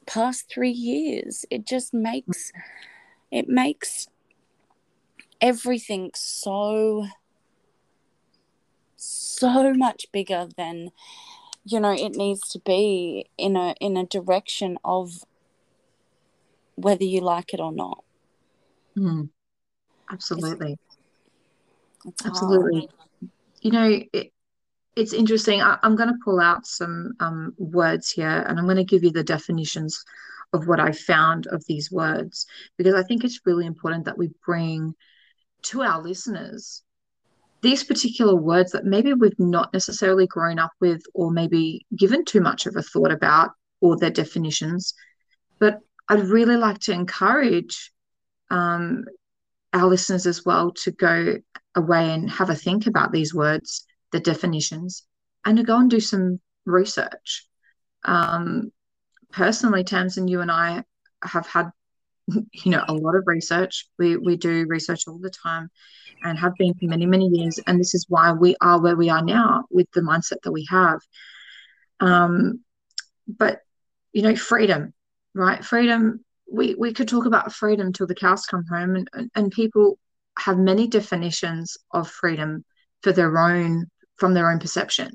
past 0.06 0.49
three 0.50 0.70
years? 0.70 1.44
It 1.50 1.66
just 1.66 1.92
makes 1.92 2.50
it 3.30 3.47
makes 3.47 4.09
everything 5.38 6.12
so 6.14 7.06
so 8.97 9.75
much 9.75 10.06
bigger 10.12 10.49
than 10.56 10.92
you 11.66 11.78
know 11.78 11.92
it 11.92 12.16
needs 12.16 12.49
to 12.49 12.59
be 12.59 13.26
in 13.37 13.54
a 13.54 13.75
in 13.80 13.99
a 13.99 14.06
direction 14.06 14.78
of 14.82 15.25
whether 16.82 17.04
you 17.04 17.20
like 17.20 17.52
it 17.54 17.60
or 17.60 17.72
not 17.72 18.04
mm. 18.96 19.28
absolutely 20.10 20.76
it's, 22.04 22.20
it's 22.20 22.26
absolutely 22.26 22.88
you 23.60 23.70
know, 23.70 24.00
it, 24.12 24.32
it's 24.96 25.12
interesting. 25.12 25.62
I, 25.62 25.78
am 25.82 25.96
going 25.96 26.08
to 26.08 26.18
pull 26.25 26.40
out 26.40 26.66
some 26.66 27.12
um, 27.20 27.54
words 27.58 28.10
here 28.10 28.44
and 28.49 28.58
I'm 28.58 28.64
going 28.64 28.76
to 28.76 28.84
give 28.84 29.04
you 29.04 29.12
the 29.12 29.25
definitions 29.25 30.02
of 30.52 30.66
what 30.66 30.80
I 30.80 30.92
found 30.92 31.46
of 31.46 31.64
these 31.66 31.92
words 31.92 32.46
because 32.76 32.94
I 32.94 33.04
think 33.04 33.22
it's 33.22 33.40
really 33.44 33.66
important 33.66 34.04
that 34.06 34.18
we 34.18 34.30
bring 34.44 34.94
to 35.62 35.82
our 35.82 36.02
listeners 36.02 36.82
these 37.62 37.84
particular 37.84 38.34
words 38.34 38.72
that 38.72 38.87
maybe 38.87 39.12
we've 39.12 39.38
not 39.38 39.72
necessarily 39.72 40.26
grown 40.26 40.58
up 40.58 40.72
with 40.80 41.02
or 41.14 41.30
maybe 41.30 41.87
given 41.96 42.25
too 42.25 42.40
much 42.40 42.66
of 42.66 42.75
a 42.75 42.82
thought 42.82 43.12
about 43.12 43.50
or 43.80 43.96
their 43.96 44.10
definitions. 44.10 44.94
But 45.58 45.78
I'd 46.11 46.25
really 46.25 46.57
like 46.57 46.81
to 46.81 46.93
encourage 46.93 47.93
um, 48.50 49.05
our 49.73 49.87
listeners 49.87 50.26
as 50.26 50.45
well 50.45 50.73
to 50.83 50.90
go 50.90 51.37
away 51.76 52.12
and 52.12 52.29
have 52.29 52.50
a 52.50 52.55
think 52.57 52.88
about 52.88 53.12
these 53.12 53.33
words, 53.33 53.87
the 54.11 54.19
definitions, 54.19 55.07
and 55.45 55.57
to 55.57 55.62
go 55.62 55.76
and 55.76 55.88
do 55.88 56.00
some 56.00 56.40
research. 56.67 57.47
Um, 58.05 58.73
personally, 59.31 59.85
Tamzin, 59.85 60.29
you 60.29 60.40
and 60.40 60.50
I 60.50 60.83
have 61.23 61.47
had, 61.47 61.71
you 62.29 62.73
know, 62.73 62.85
a 62.88 62.93
lot 62.93 63.14
of 63.14 63.29
research. 63.29 63.87
We 63.97 64.17
we 64.17 64.37
do 64.37 64.67
research 64.69 65.05
all 65.07 65.21
the 65.21 65.31
time, 65.31 65.71
and 66.25 66.37
have 66.37 66.57
been 66.57 66.75
for 66.75 66.87
many 66.87 67.07
many 67.07 67.29
years. 67.29 67.61
And 67.69 67.79
this 67.79 67.95
is 67.95 68.07
why 68.09 68.33
we 68.33 68.57
are 68.61 68.83
where 68.83 68.97
we 68.97 69.11
are 69.11 69.23
now 69.23 69.67
with 69.71 69.87
the 69.93 70.00
mindset 70.00 70.43
that 70.43 70.50
we 70.50 70.67
have. 70.71 70.99
Um, 72.00 72.64
but 73.29 73.61
you 74.12 74.23
know, 74.23 74.35
freedom, 74.35 74.93
right? 75.34 75.64
Freedom 75.64 76.25
we, 76.50 76.75
we 76.75 76.92
could 76.92 77.08
talk 77.08 77.26
about 77.26 77.52
freedom 77.52 77.92
till 77.92 78.06
the 78.06 78.14
cows 78.14 78.44
come 78.46 78.64
home 78.66 78.96
and, 78.96 79.08
and, 79.12 79.30
and 79.34 79.52
people 79.52 79.99
have 80.38 80.58
many 80.58 80.88
definitions 80.88 81.76
of 81.92 82.10
freedom 82.10 82.64
for 83.02 83.12
their 83.12 83.38
own 83.38 83.87
from 84.16 84.34
their 84.34 84.50
own 84.50 84.58
perception. 84.58 85.12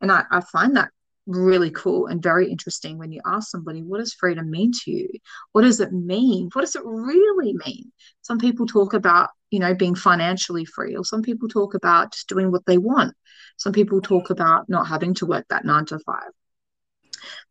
And 0.00 0.12
I, 0.12 0.24
I 0.30 0.40
find 0.40 0.76
that 0.76 0.90
really 1.26 1.70
cool 1.70 2.06
and 2.06 2.22
very 2.22 2.50
interesting 2.50 2.98
when 2.98 3.10
you 3.10 3.20
ask 3.24 3.50
somebody 3.50 3.82
what 3.82 3.98
does 3.98 4.12
freedom 4.12 4.50
mean 4.50 4.70
to 4.84 4.90
you? 4.90 5.08
What 5.52 5.62
does 5.62 5.80
it 5.80 5.92
mean? 5.92 6.50
What 6.52 6.60
does 6.60 6.76
it 6.76 6.82
really 6.84 7.54
mean? 7.66 7.90
Some 8.20 8.38
people 8.38 8.66
talk 8.66 8.92
about 8.92 9.30
you 9.50 9.58
know 9.58 9.74
being 9.74 9.94
financially 9.94 10.64
free 10.64 10.96
or 10.96 11.04
some 11.04 11.22
people 11.22 11.48
talk 11.48 11.74
about 11.74 12.12
just 12.12 12.28
doing 12.28 12.52
what 12.52 12.66
they 12.66 12.78
want. 12.78 13.14
Some 13.56 13.72
people 13.72 14.00
talk 14.00 14.24
mm-hmm. 14.24 14.34
about 14.34 14.68
not 14.68 14.86
having 14.86 15.14
to 15.14 15.26
work 15.26 15.46
that 15.48 15.64
nine 15.64 15.86
to 15.86 15.98
five. 16.00 16.30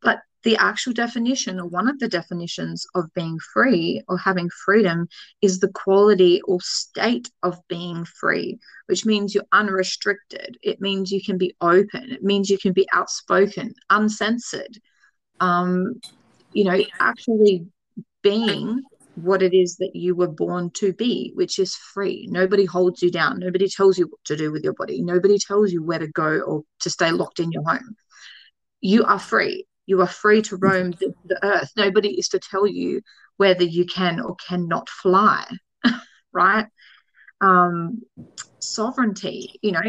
But 0.02 0.20
the 0.44 0.58
actual 0.58 0.94
definition 0.94 1.60
or 1.60 1.68
one 1.68 1.88
of 1.88 2.00
the 2.00 2.08
definitions 2.08 2.86
of 2.96 3.06
being 3.14 3.38
free 3.54 4.02
or 4.08 4.18
having 4.18 4.50
freedom 4.66 5.08
is 5.42 5.60
the 5.60 5.70
quality 5.70 6.42
or 6.46 6.60
state 6.62 7.30
of 7.44 7.58
being 7.68 8.06
free 8.06 8.60
which 8.88 9.06
means 9.06 9.34
you're 9.34 9.44
unrestricted 9.52 10.58
it 10.62 10.82
means 10.82 11.12
you 11.12 11.24
can 11.24 11.38
be 11.38 11.56
open 11.62 12.12
it 12.12 12.24
means 12.24 12.50
you 12.50 12.58
can 12.58 12.74
be 12.74 12.88
outspoken 12.94 13.74
uncensored 13.90 14.78
um, 15.40 16.02
you 16.52 16.64
know 16.64 16.80
actually 17.00 17.66
being 18.22 18.82
what 19.16 19.44
it 19.44 19.54
is 19.54 19.76
that 19.78 19.96
you 19.96 20.16
were 20.16 20.28
born 20.28 20.72
to 20.72 20.92
be, 20.94 21.32
which 21.36 21.60
is 21.60 21.76
free. 21.76 22.28
Nobody 22.32 22.66
holds 22.66 23.02
you 23.02 23.12
down. 23.12 23.40
Nobody 23.40 23.68
tells 23.70 23.98
you 23.98 24.08
what 24.08 24.24
to 24.26 24.36
do 24.36 24.52
with 24.52 24.64
your 24.64 24.74
body. 24.74 25.04
Nobody 25.04 25.38
tells 25.38 25.72
you 25.72 25.84
where 25.84 26.00
to 26.00 26.08
go 26.08 26.40
or 26.40 26.64
to 26.80 26.90
stay 26.90 27.12
locked 27.12 27.40
in 27.40 27.52
your 27.52 27.64
home. 27.64 27.96
You 28.82 29.04
are 29.04 29.20
free. 29.20 29.68
You 29.86 30.02
are 30.02 30.08
free 30.08 30.42
to 30.44 30.58
roam 30.58 30.92
the, 30.92 31.14
the 31.26 31.46
earth. 31.46 31.72
Nobody 31.76 32.18
is 32.18 32.30
to 32.30 32.40
tell 32.40 32.66
you 32.68 33.02
whether 33.38 33.64
you 33.64 33.86
can 33.86 34.20
or 34.20 34.36
cannot 34.36 34.90
fly, 34.90 35.46
right? 36.34 36.68
Um, 37.42 38.04
sovereignty, 38.60 39.60
you 39.62 39.72
know, 39.72 39.82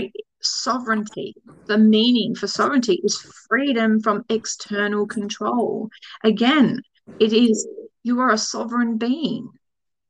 sovereignty. 0.42 1.34
The 1.66 1.78
meaning 1.78 2.34
for 2.34 2.46
sovereignty 2.46 3.00
is 3.02 3.16
freedom 3.48 4.00
from 4.00 4.24
external 4.28 5.06
control. 5.06 5.88
Again, 6.22 6.82
it 7.18 7.32
is 7.32 7.66
you 8.02 8.20
are 8.20 8.30
a 8.30 8.38
sovereign 8.38 8.98
being. 8.98 9.48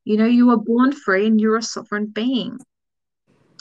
You 0.03 0.17
know, 0.17 0.25
you 0.25 0.51
are 0.51 0.57
born 0.57 0.91
free 0.91 1.27
and 1.27 1.39
you're 1.39 1.57
a 1.57 1.63
sovereign 1.63 2.07
being. 2.07 2.59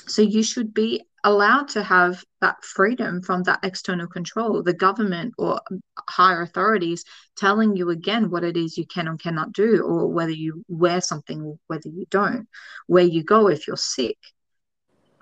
So 0.06 0.22
you 0.22 0.42
should 0.42 0.74
be 0.74 1.04
allowed 1.24 1.68
to 1.68 1.82
have 1.82 2.22
that 2.42 2.62
freedom 2.62 3.22
from 3.22 3.42
that 3.42 3.60
external 3.62 4.06
control, 4.06 4.62
the 4.62 4.74
government 4.74 5.34
or 5.38 5.60
higher 6.08 6.42
authorities 6.42 7.04
telling 7.36 7.74
you 7.74 7.88
again 7.90 8.30
what 8.30 8.44
it 8.44 8.56
is 8.56 8.76
you 8.76 8.86
can 8.86 9.08
or 9.08 9.16
cannot 9.16 9.52
do, 9.52 9.82
or 9.82 10.06
whether 10.06 10.30
you 10.30 10.62
wear 10.68 11.00
something 11.00 11.40
or 11.42 11.58
whether 11.66 11.88
you 11.88 12.04
don't, 12.10 12.46
where 12.86 13.04
you 13.04 13.24
go 13.24 13.48
if 13.48 13.66
you're 13.66 13.76
sick. 13.76 14.18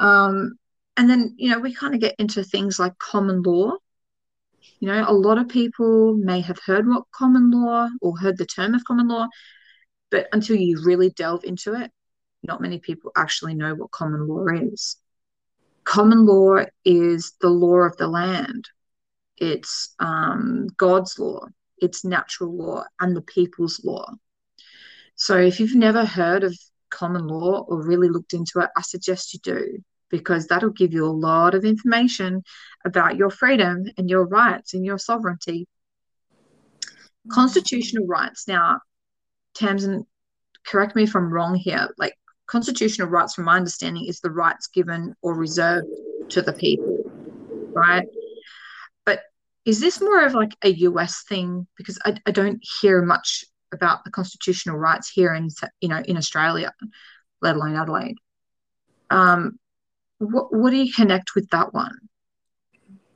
Um, 0.00 0.54
and 0.96 1.08
then, 1.08 1.34
you 1.38 1.50
know, 1.50 1.60
we 1.60 1.72
kind 1.72 1.94
of 1.94 2.00
get 2.00 2.16
into 2.18 2.42
things 2.42 2.78
like 2.80 2.98
common 2.98 3.42
law. 3.42 3.76
You 4.80 4.88
know, 4.88 5.04
a 5.06 5.14
lot 5.14 5.38
of 5.38 5.48
people 5.48 6.16
may 6.16 6.40
have 6.40 6.58
heard 6.66 6.86
what 6.86 7.04
common 7.12 7.52
law 7.52 7.88
or 8.00 8.18
heard 8.18 8.36
the 8.36 8.46
term 8.46 8.74
of 8.74 8.84
common 8.84 9.06
law, 9.06 9.28
but 10.10 10.26
until 10.32 10.56
you 10.56 10.82
really 10.84 11.10
delve 11.10 11.44
into 11.44 11.74
it, 11.74 11.92
not 12.42 12.60
many 12.60 12.80
people 12.80 13.12
actually 13.16 13.54
know 13.54 13.74
what 13.76 13.92
common 13.92 14.26
law 14.26 14.44
is 14.48 14.96
common 15.84 16.26
law 16.26 16.64
is 16.84 17.34
the 17.40 17.48
law 17.48 17.78
of 17.78 17.96
the 17.96 18.08
land, 18.08 18.68
it's 19.36 19.94
um, 19.98 20.68
God's 20.76 21.18
law, 21.18 21.46
it's 21.78 22.04
natural 22.04 22.56
law, 22.56 22.84
and 23.00 23.16
the 23.16 23.22
people's 23.22 23.82
law. 23.84 24.06
So 25.16 25.36
if 25.36 25.60
you've 25.60 25.74
never 25.74 26.04
heard 26.04 26.44
of 26.44 26.56
common 26.90 27.26
law 27.26 27.64
or 27.68 27.82
really 27.82 28.08
looked 28.08 28.34
into 28.34 28.60
it, 28.60 28.70
I 28.76 28.82
suggest 28.82 29.34
you 29.34 29.40
do 29.42 29.82
because 30.10 30.46
that'll 30.46 30.70
give 30.70 30.92
you 30.92 31.06
a 31.06 31.20
lot 31.28 31.54
of 31.54 31.64
information 31.64 32.42
about 32.84 33.16
your 33.16 33.30
freedom 33.30 33.84
and 33.96 34.10
your 34.10 34.26
rights 34.26 34.74
and 34.74 34.84
your 34.84 34.98
sovereignty. 34.98 35.66
Constitutional 37.30 38.06
rights. 38.06 38.46
Now, 38.46 38.80
Tamzin, 39.56 40.04
correct 40.66 40.94
me 40.94 41.04
if 41.04 41.16
I'm 41.16 41.32
wrong 41.32 41.54
here. 41.54 41.88
Like 41.96 42.14
constitutional 42.52 43.08
rights, 43.08 43.34
from 43.34 43.46
my 43.46 43.56
understanding, 43.56 44.04
is 44.06 44.20
the 44.20 44.30
rights 44.30 44.66
given 44.66 45.14
or 45.22 45.34
reserved 45.34 45.88
to 46.28 46.42
the 46.42 46.52
people, 46.52 47.02
right? 47.74 48.06
But 49.06 49.20
is 49.64 49.80
this 49.80 50.02
more 50.02 50.24
of 50.24 50.34
like 50.34 50.54
a 50.62 50.68
US 50.88 51.24
thing? 51.24 51.66
Because 51.78 51.98
I, 52.04 52.18
I 52.26 52.30
don't 52.30 52.62
hear 52.80 53.00
much 53.00 53.46
about 53.72 54.04
the 54.04 54.10
constitutional 54.10 54.76
rights 54.76 55.10
here 55.10 55.32
in 55.32 55.48
you 55.80 55.88
know 55.88 56.02
in 56.04 56.18
Australia, 56.18 56.72
let 57.40 57.56
alone 57.56 57.74
Adelaide. 57.74 58.16
Um, 59.08 59.58
what 60.18 60.54
what 60.54 60.70
do 60.70 60.76
you 60.76 60.92
connect 60.92 61.34
with 61.34 61.48
that 61.50 61.72
one? 61.72 61.96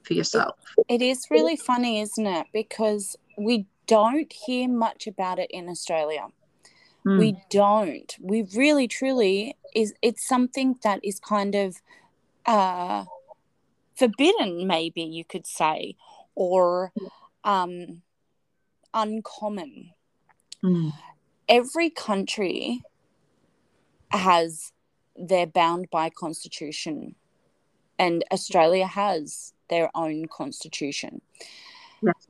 for 0.07 0.15
yourself. 0.15 0.55
It, 0.89 1.03
is 1.03 1.27
really 1.31 1.57
funny, 1.57 2.01
isn't 2.01 2.27
it? 2.27 2.47
Because 2.53 3.17
we 3.37 3.67
don't 3.89 4.33
hear 4.33 4.69
much 4.69 5.09
about 5.09 5.39
it 5.41 5.51
in 5.51 5.69
Australia. 5.69 6.29
Mm. 7.07 7.19
We 7.19 7.37
don't. 7.51 8.17
We 8.21 8.43
really, 8.55 8.89
truly 8.89 9.57
is. 9.75 9.95
It's 10.03 10.27
something 10.27 10.77
that 10.83 11.01
is 11.05 11.21
kind 11.21 11.55
of 11.55 11.77
uh, 12.47 13.05
forbidden, 13.95 14.67
maybe 14.67 15.03
you 15.03 15.25
could 15.25 15.47
say, 15.47 15.95
or 16.35 16.93
um, 17.45 18.03
uncommon. 18.93 19.93
Mm. 20.65 20.93
Every 21.49 21.91
country 21.91 22.83
has 24.11 24.73
they're 25.17 25.47
bound 25.47 25.89
by 25.91 26.11
constitution, 26.11 27.15
and 27.99 28.25
Australia 28.33 28.87
has 28.87 29.53
their 29.71 29.91
own 29.95 30.27
constitution. 30.27 31.21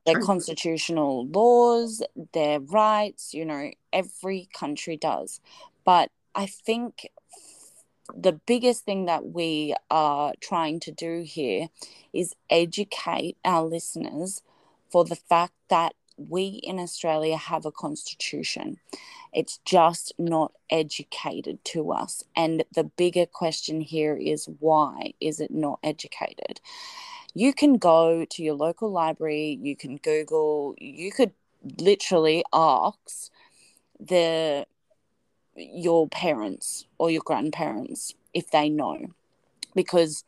their 0.06 0.20
constitutional 0.20 1.26
laws, 1.26 2.02
their 2.32 2.60
rights, 2.60 3.34
you 3.34 3.44
know, 3.44 3.70
every 3.96 4.48
country 4.52 4.96
does. 4.96 5.40
But 5.84 6.10
I 6.34 6.46
think 6.46 7.08
the 8.14 8.32
biggest 8.32 8.84
thing 8.84 9.06
that 9.06 9.32
we 9.32 9.74
are 9.90 10.34
trying 10.40 10.80
to 10.80 10.92
do 10.92 11.22
here 11.22 11.68
is 12.12 12.34
educate 12.50 13.36
our 13.44 13.64
listeners 13.64 14.42
for 14.90 15.04
the 15.04 15.16
fact 15.16 15.54
that 15.68 15.94
we 16.16 16.60
in 16.62 16.78
Australia 16.78 17.36
have 17.36 17.66
a 17.66 17.72
constitution. 17.72 18.78
It's 19.32 19.58
just 19.64 20.12
not 20.18 20.52
educated 20.70 21.62
to 21.66 21.92
us. 21.92 22.22
And 22.34 22.64
the 22.74 22.84
bigger 22.84 23.26
question 23.26 23.80
here 23.80 24.16
is 24.16 24.48
why 24.60 25.12
is 25.20 25.40
it 25.40 25.50
not 25.50 25.78
educated? 25.82 26.60
You 27.34 27.52
can 27.52 27.76
go 27.76 28.24
to 28.24 28.42
your 28.42 28.54
local 28.54 28.90
library, 28.90 29.58
you 29.60 29.76
can 29.76 29.98
Google, 29.98 30.74
you 30.78 31.12
could 31.12 31.32
literally 31.78 32.44
ask 32.52 33.30
the 34.00 34.66
your 35.56 36.08
parents 36.08 36.86
or 36.98 37.10
your 37.10 37.22
grandparents 37.24 38.14
if 38.34 38.50
they 38.50 38.68
know 38.68 39.06
because 39.74 40.24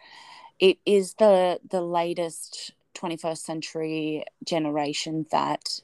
it 0.59 0.79
is 0.87 1.15
the 1.15 1.61
the 1.69 1.83
latest 1.83 2.73
21st 2.95 3.39
century 3.39 4.25
generation 4.45 5.27
that 5.31 5.81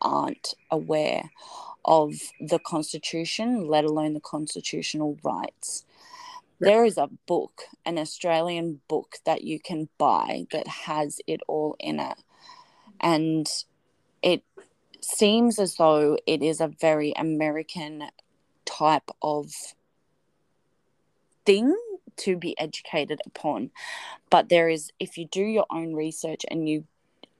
aren't 0.00 0.54
aware 0.70 1.30
of 1.84 2.14
the 2.40 2.58
constitution 2.58 3.66
let 3.66 3.84
alone 3.84 4.12
the 4.12 4.20
constitutional 4.20 5.18
rights. 5.24 5.84
There 6.60 6.84
is 6.84 6.98
a 6.98 7.08
book 7.26 7.62
an 7.84 7.98
australian 7.98 8.80
book 8.88 9.16
that 9.24 9.42
you 9.42 9.58
can 9.58 9.88
buy 9.98 10.46
that 10.52 10.66
has 10.68 11.20
it 11.26 11.40
all 11.48 11.76
in 11.80 11.98
it. 11.98 12.18
And 13.00 13.48
it 14.22 14.44
seems 15.02 15.58
as 15.58 15.76
though 15.76 16.16
it 16.26 16.42
is 16.42 16.60
a 16.60 16.68
very 16.68 17.12
american 17.16 18.04
type 18.64 19.10
of 19.20 19.52
thing 21.44 21.74
to 22.16 22.36
be 22.36 22.58
educated 22.58 23.20
upon. 23.26 23.70
But 24.30 24.48
there 24.48 24.68
is, 24.68 24.90
if 24.98 25.18
you 25.18 25.26
do 25.26 25.42
your 25.42 25.66
own 25.70 25.94
research 25.94 26.44
and 26.50 26.68
you 26.68 26.84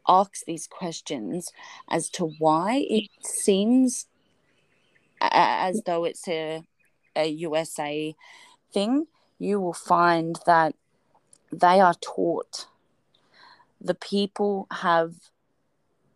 ask 0.09 0.45
these 0.45 0.66
questions 0.66 1.52
as 1.88 2.09
to 2.11 2.26
why 2.38 2.85
it 2.88 3.09
seems 3.23 4.07
as 5.21 5.83
though 5.87 6.04
it's 6.04 6.26
a, 6.26 6.64
a 7.14 7.26
USA 7.28 8.14
thing, 8.73 9.07
you 9.38 9.61
will 9.61 9.73
find 9.73 10.38
that 10.47 10.75
they 11.52 11.81
are 11.81 11.95
taught 12.00 12.66
the 13.81 13.95
people 13.95 14.66
have 14.71 15.14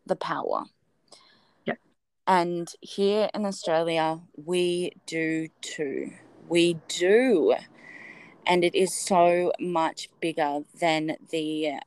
the 0.07 0.17
power 0.17 0.65
and 2.27 2.73
here 2.81 3.29
in 3.35 3.47
Australia, 3.47 4.21
we 4.37 4.93
do 5.07 5.49
too. 5.61 6.13
We 6.49 6.79
do. 6.89 7.55
And 8.47 8.65
it 8.65 8.75
is 8.75 8.95
so 8.95 9.53
much 9.61 10.09
bigger 10.21 10.61
than 10.79 11.17
the 11.31 11.81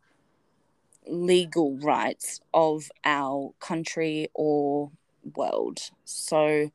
legal 1.07 1.77
rights 1.77 2.41
of 2.53 2.91
our 3.03 3.53
country 3.59 4.29
or 4.33 4.91
world. 5.35 5.79
So 6.05 6.71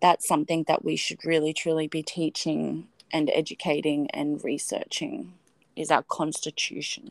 that's 0.00 0.26
something 0.26 0.64
that 0.68 0.84
we 0.84 0.96
should 0.96 1.24
really, 1.24 1.52
truly 1.52 1.86
be 1.86 2.02
teaching 2.02 2.88
and 3.12 3.30
educating 3.32 4.10
and 4.10 4.42
researching 4.42 5.34
is 5.76 5.90
our 5.90 6.02
constitution. 6.02 7.10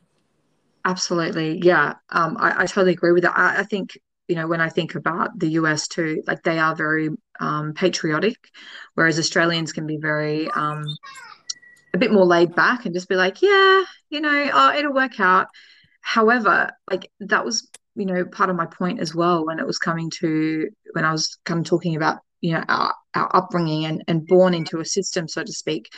Absolutely. 0.83 1.59
Yeah. 1.59 1.95
Um, 2.09 2.37
I, 2.39 2.63
I 2.63 2.65
totally 2.65 2.93
agree 2.93 3.11
with 3.11 3.23
that. 3.23 3.37
I, 3.37 3.59
I 3.59 3.63
think 3.63 3.97
you 4.31 4.37
know, 4.37 4.47
when 4.47 4.61
I 4.61 4.69
think 4.69 4.95
about 4.95 5.37
the 5.37 5.49
US 5.59 5.89
too, 5.89 6.23
like 6.25 6.41
they 6.43 6.57
are 6.57 6.73
very 6.73 7.09
um, 7.41 7.73
patriotic, 7.73 8.37
whereas 8.93 9.19
Australians 9.19 9.73
can 9.73 9.85
be 9.85 9.97
very 9.97 10.49
um, 10.51 10.85
a 11.93 11.97
bit 11.97 12.13
more 12.13 12.25
laid 12.25 12.55
back 12.55 12.85
and 12.85 12.95
just 12.95 13.09
be 13.09 13.15
like, 13.15 13.41
yeah, 13.41 13.83
you 14.09 14.21
know, 14.21 14.49
oh, 14.53 14.73
it'll 14.73 14.93
work 14.93 15.19
out. 15.19 15.47
However, 15.99 16.71
like 16.89 17.11
that 17.19 17.43
was, 17.43 17.69
you 17.95 18.05
know, 18.05 18.23
part 18.23 18.49
of 18.49 18.55
my 18.55 18.67
point 18.67 19.01
as 19.01 19.13
well 19.13 19.45
when 19.45 19.59
it 19.59 19.67
was 19.67 19.77
coming 19.77 20.09
to 20.21 20.69
when 20.93 21.03
I 21.03 21.11
was 21.11 21.37
kind 21.43 21.59
of 21.59 21.65
talking 21.65 21.97
about, 21.97 22.19
you 22.39 22.53
know, 22.53 22.63
our, 22.69 22.93
our 23.13 23.35
upbringing 23.35 23.83
and, 23.83 24.01
and 24.07 24.25
born 24.25 24.53
into 24.53 24.79
a 24.79 24.85
system, 24.85 25.27
so 25.27 25.43
to 25.43 25.51
speak. 25.51 25.89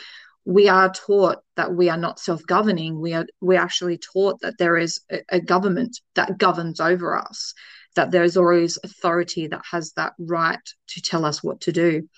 We 0.44 0.68
are 0.68 0.92
taught 0.92 1.38
that 1.54 1.72
we 1.72 1.88
are 1.88 1.96
not 1.96 2.18
self-governing. 2.18 3.00
We 3.00 3.14
are 3.14 3.26
we 3.40 3.56
actually 3.56 3.98
taught 3.98 4.40
that 4.40 4.58
there 4.58 4.76
is 4.76 5.00
a, 5.08 5.20
a 5.28 5.40
government 5.40 6.00
that 6.16 6.36
governs 6.36 6.80
over 6.80 7.16
us 7.16 7.54
that 7.94 8.10
there's 8.10 8.36
always 8.36 8.78
authority 8.82 9.46
that 9.48 9.62
has 9.70 9.92
that 9.92 10.12
right 10.18 10.58
to 10.88 11.00
tell 11.00 11.24
us 11.24 11.42
what 11.42 11.60
to 11.62 11.72
do. 11.72 12.08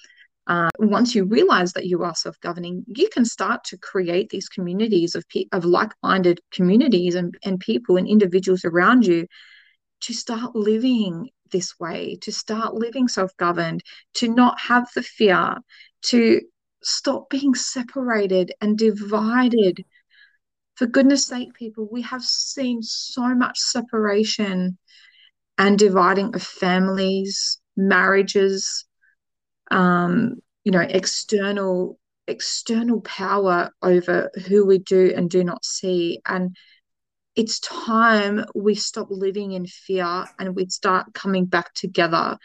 Uh, 0.46 0.70
once 0.78 1.14
you 1.14 1.24
realize 1.24 1.72
that 1.72 1.86
you 1.86 2.04
are 2.04 2.14
self-governing, 2.14 2.84
you 2.86 3.08
can 3.12 3.24
start 3.24 3.64
to 3.64 3.76
create 3.78 4.28
these 4.28 4.48
communities 4.48 5.14
of 5.16 5.28
pe- 5.28 5.46
of 5.52 5.64
like-minded 5.64 6.40
communities 6.52 7.16
and, 7.16 7.34
and 7.44 7.58
people 7.58 7.96
and 7.96 8.06
individuals 8.06 8.64
around 8.64 9.04
you 9.04 9.26
to 10.02 10.14
start 10.14 10.54
living 10.54 11.28
this 11.50 11.78
way, 11.80 12.16
to 12.22 12.30
start 12.30 12.74
living 12.74 13.08
self-governed, 13.08 13.82
to 14.14 14.28
not 14.28 14.60
have 14.60 14.88
the 14.94 15.02
fear, 15.02 15.56
to 16.02 16.40
stop 16.82 17.28
being 17.28 17.54
separated 17.54 18.52
and 18.60 18.78
divided. 18.78 19.84
For 20.76 20.86
goodness 20.86 21.26
sake, 21.26 21.54
people, 21.54 21.88
we 21.90 22.02
have 22.02 22.22
seen 22.22 22.82
so 22.82 23.34
much 23.34 23.58
separation 23.58 24.78
and 25.58 25.78
dividing 25.78 26.34
of 26.34 26.42
families, 26.42 27.58
marriages, 27.76 28.84
um, 29.70 30.36
you 30.64 30.72
know, 30.72 30.80
external 30.80 31.98
external 32.28 33.00
power 33.02 33.70
over 33.82 34.30
who 34.48 34.66
we 34.66 34.78
do 34.78 35.12
and 35.16 35.30
do 35.30 35.44
not 35.44 35.64
see. 35.64 36.20
And 36.26 36.56
it's 37.36 37.60
time 37.60 38.44
we 38.54 38.74
stop 38.74 39.08
living 39.10 39.52
in 39.52 39.66
fear 39.66 40.24
and 40.38 40.56
we 40.56 40.66
start 40.66 41.14
coming 41.14 41.44
back 41.44 41.72
together. 41.74 42.38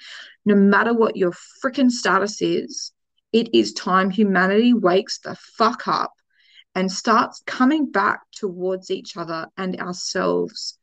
No 0.46 0.56
matter 0.56 0.94
what 0.94 1.16
your 1.16 1.32
freaking 1.64 1.90
status 1.90 2.42
is, 2.42 2.92
it 3.32 3.56
is 3.56 3.74
time 3.74 4.10
humanity 4.10 4.74
wakes 4.74 5.20
the 5.20 5.36
fuck 5.58 5.88
up 5.88 6.14
and 6.76 6.92
starts 6.92 7.42
coming 7.46 7.90
back 7.90 8.22
towards 8.34 8.92
each 8.92 9.18
other 9.18 9.48
and 9.58 9.80
ourselves 9.80 10.78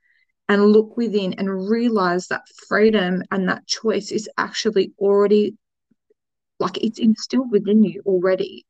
and 0.49 0.67
look 0.67 0.97
within 0.97 1.35
and 1.35 1.69
realize 1.69 2.29
that 2.29 2.49
freedom 2.69 3.23
and 3.31 3.49
that 3.49 3.67
choice 3.67 4.11
is 4.11 4.29
actually 4.39 4.93
already 4.99 5.55
like 6.59 6.79
it's 6.83 6.99
instilled 6.99 7.51
within 7.51 7.85
you 7.85 8.03
already. 8.07 8.67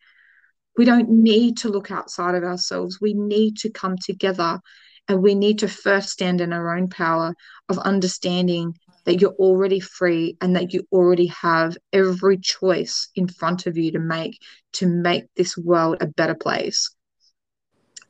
We 0.77 0.85
don't 0.85 1.09
need 1.09 1.59
to 1.59 1.69
look 1.69 1.91
outside 1.91 2.35
of 2.35 2.45
ourselves. 2.45 3.01
We 3.01 3.15
need 3.15 3.57
to 3.59 3.71
come 3.71 3.97
together 3.97 4.61
and 5.09 5.23
we 5.23 5.35
need 5.35 5.61
to 5.61 5.69
first 5.69 6.11
stand 6.11 6.41
in 6.41 6.53
our 6.53 6.77
own 6.77 6.89
power 6.89 7.35
of 7.69 7.79
understanding 7.79 8.77
that 9.05 9.21
you're 9.21 9.33
already 9.33 9.81
free 9.81 10.37
and 10.41 10.55
that 10.55 10.73
you 10.75 10.87
already 10.93 11.27
have 11.29 11.77
every 11.93 12.37
choice 12.37 13.09
in 13.15 13.27
front 13.27 13.67
of 13.67 13.79
you 13.79 13.93
to 13.93 13.99
make 13.99 14.39
to 14.75 14.87
make 14.87 15.25
this 15.35 15.57
world 15.57 15.97
a 16.01 16.07
better 16.07 16.35
place. 16.35 16.95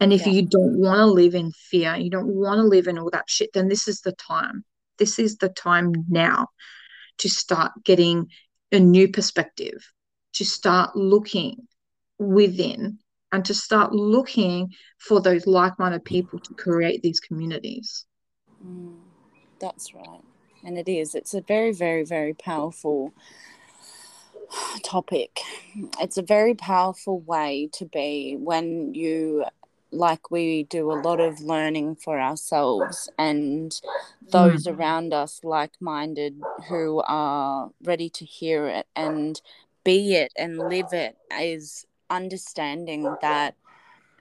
And 0.00 0.12
if 0.12 0.26
yeah. 0.26 0.32
you 0.32 0.42
don't 0.46 0.78
want 0.78 0.98
to 0.98 1.06
live 1.06 1.34
in 1.34 1.52
fear, 1.52 1.96
you 1.96 2.10
don't 2.10 2.28
want 2.28 2.58
to 2.58 2.64
live 2.64 2.86
in 2.86 2.98
all 2.98 3.10
that 3.10 3.28
shit, 3.28 3.50
then 3.52 3.68
this 3.68 3.88
is 3.88 4.00
the 4.00 4.12
time. 4.12 4.64
This 4.98 5.18
is 5.18 5.38
the 5.38 5.48
time 5.48 5.92
now 6.08 6.48
to 7.18 7.28
start 7.28 7.72
getting 7.84 8.28
a 8.70 8.78
new 8.78 9.08
perspective, 9.08 9.92
to 10.34 10.44
start 10.44 10.94
looking 10.94 11.66
within 12.18 12.98
and 13.32 13.44
to 13.44 13.54
start 13.54 13.92
looking 13.92 14.72
for 14.98 15.20
those 15.20 15.46
like 15.46 15.78
minded 15.78 16.04
people 16.04 16.38
to 16.40 16.54
create 16.54 17.02
these 17.02 17.20
communities. 17.20 18.06
Mm, 18.64 18.96
that's 19.60 19.94
right. 19.94 20.22
And 20.64 20.78
it 20.78 20.88
is. 20.88 21.14
It's 21.14 21.34
a 21.34 21.40
very, 21.40 21.72
very, 21.72 22.04
very 22.04 22.34
powerful 22.34 23.12
topic. 24.82 25.40
It's 26.00 26.18
a 26.18 26.22
very 26.22 26.54
powerful 26.54 27.20
way 27.20 27.68
to 27.74 27.84
be 27.84 28.36
when 28.38 28.94
you 28.94 29.44
like 29.90 30.30
we 30.30 30.64
do 30.64 30.92
a 30.92 31.00
lot 31.00 31.20
of 31.20 31.40
learning 31.40 31.96
for 31.96 32.20
ourselves 32.20 33.08
and 33.18 33.80
those 34.30 34.66
mm. 34.66 34.76
around 34.76 35.14
us 35.14 35.40
like 35.42 35.72
minded 35.80 36.38
who 36.68 37.02
are 37.06 37.70
ready 37.82 38.10
to 38.10 38.24
hear 38.24 38.66
it 38.66 38.86
and 38.94 39.40
be 39.84 40.14
it 40.14 40.32
and 40.36 40.58
live 40.58 40.92
it 40.92 41.16
is 41.40 41.86
understanding 42.10 43.14
that 43.22 43.54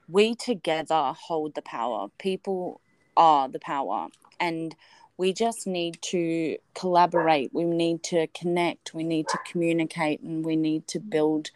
we 0.07 0.35
together 0.35 1.13
hold 1.17 1.55
the 1.55 1.61
power. 1.61 2.07
People 2.17 2.81
are 3.15 3.47
the 3.47 3.59
power. 3.59 4.07
And 4.39 4.75
we 5.17 5.33
just 5.33 5.65
need 5.65 5.99
to 6.03 6.57
collaborate. 6.75 7.53
We 7.53 7.63
need 7.63 8.03
to 8.03 8.27
connect. 8.27 8.93
We 8.93 9.03
need 9.03 9.27
to 9.29 9.39
communicate 9.49 10.21
and 10.21 10.45
we 10.45 10.55
need 10.55 10.87
to 10.89 10.99
build 10.99 11.49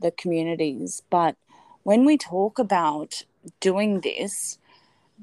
the 0.00 0.12
communities. 0.12 1.02
But 1.10 1.36
when 1.82 2.04
we 2.04 2.16
talk 2.16 2.58
about 2.58 3.24
doing 3.60 4.00
this, 4.00 4.58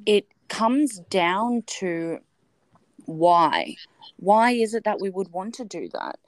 it 0.06 0.27
comes 0.47 0.99
down 1.10 1.63
to 1.80 2.19
why. 3.06 3.75
Why 4.17 4.51
is 4.51 4.73
it 4.73 4.84
that 4.84 4.99
we 4.99 5.10
would 5.10 5.32
want 5.32 5.53
to 5.56 5.65
do 5.65 5.89
that? 5.93 6.19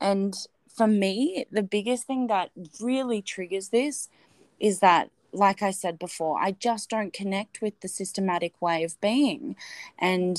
And 0.00 0.34
for 0.68 0.86
me, 0.86 1.46
the 1.50 1.62
biggest 1.62 2.06
thing 2.06 2.26
that 2.28 2.50
really 2.80 3.22
triggers 3.22 3.68
this 3.68 4.08
is 4.58 4.80
that, 4.80 5.10
like 5.32 5.62
I 5.62 5.70
said 5.70 5.98
before, 5.98 6.40
I 6.40 6.52
just 6.52 6.90
don't 6.90 7.12
connect 7.12 7.60
with 7.60 7.80
the 7.80 7.88
systematic 7.88 8.60
way 8.60 8.84
of 8.84 9.00
being. 9.00 9.56
And 9.98 10.38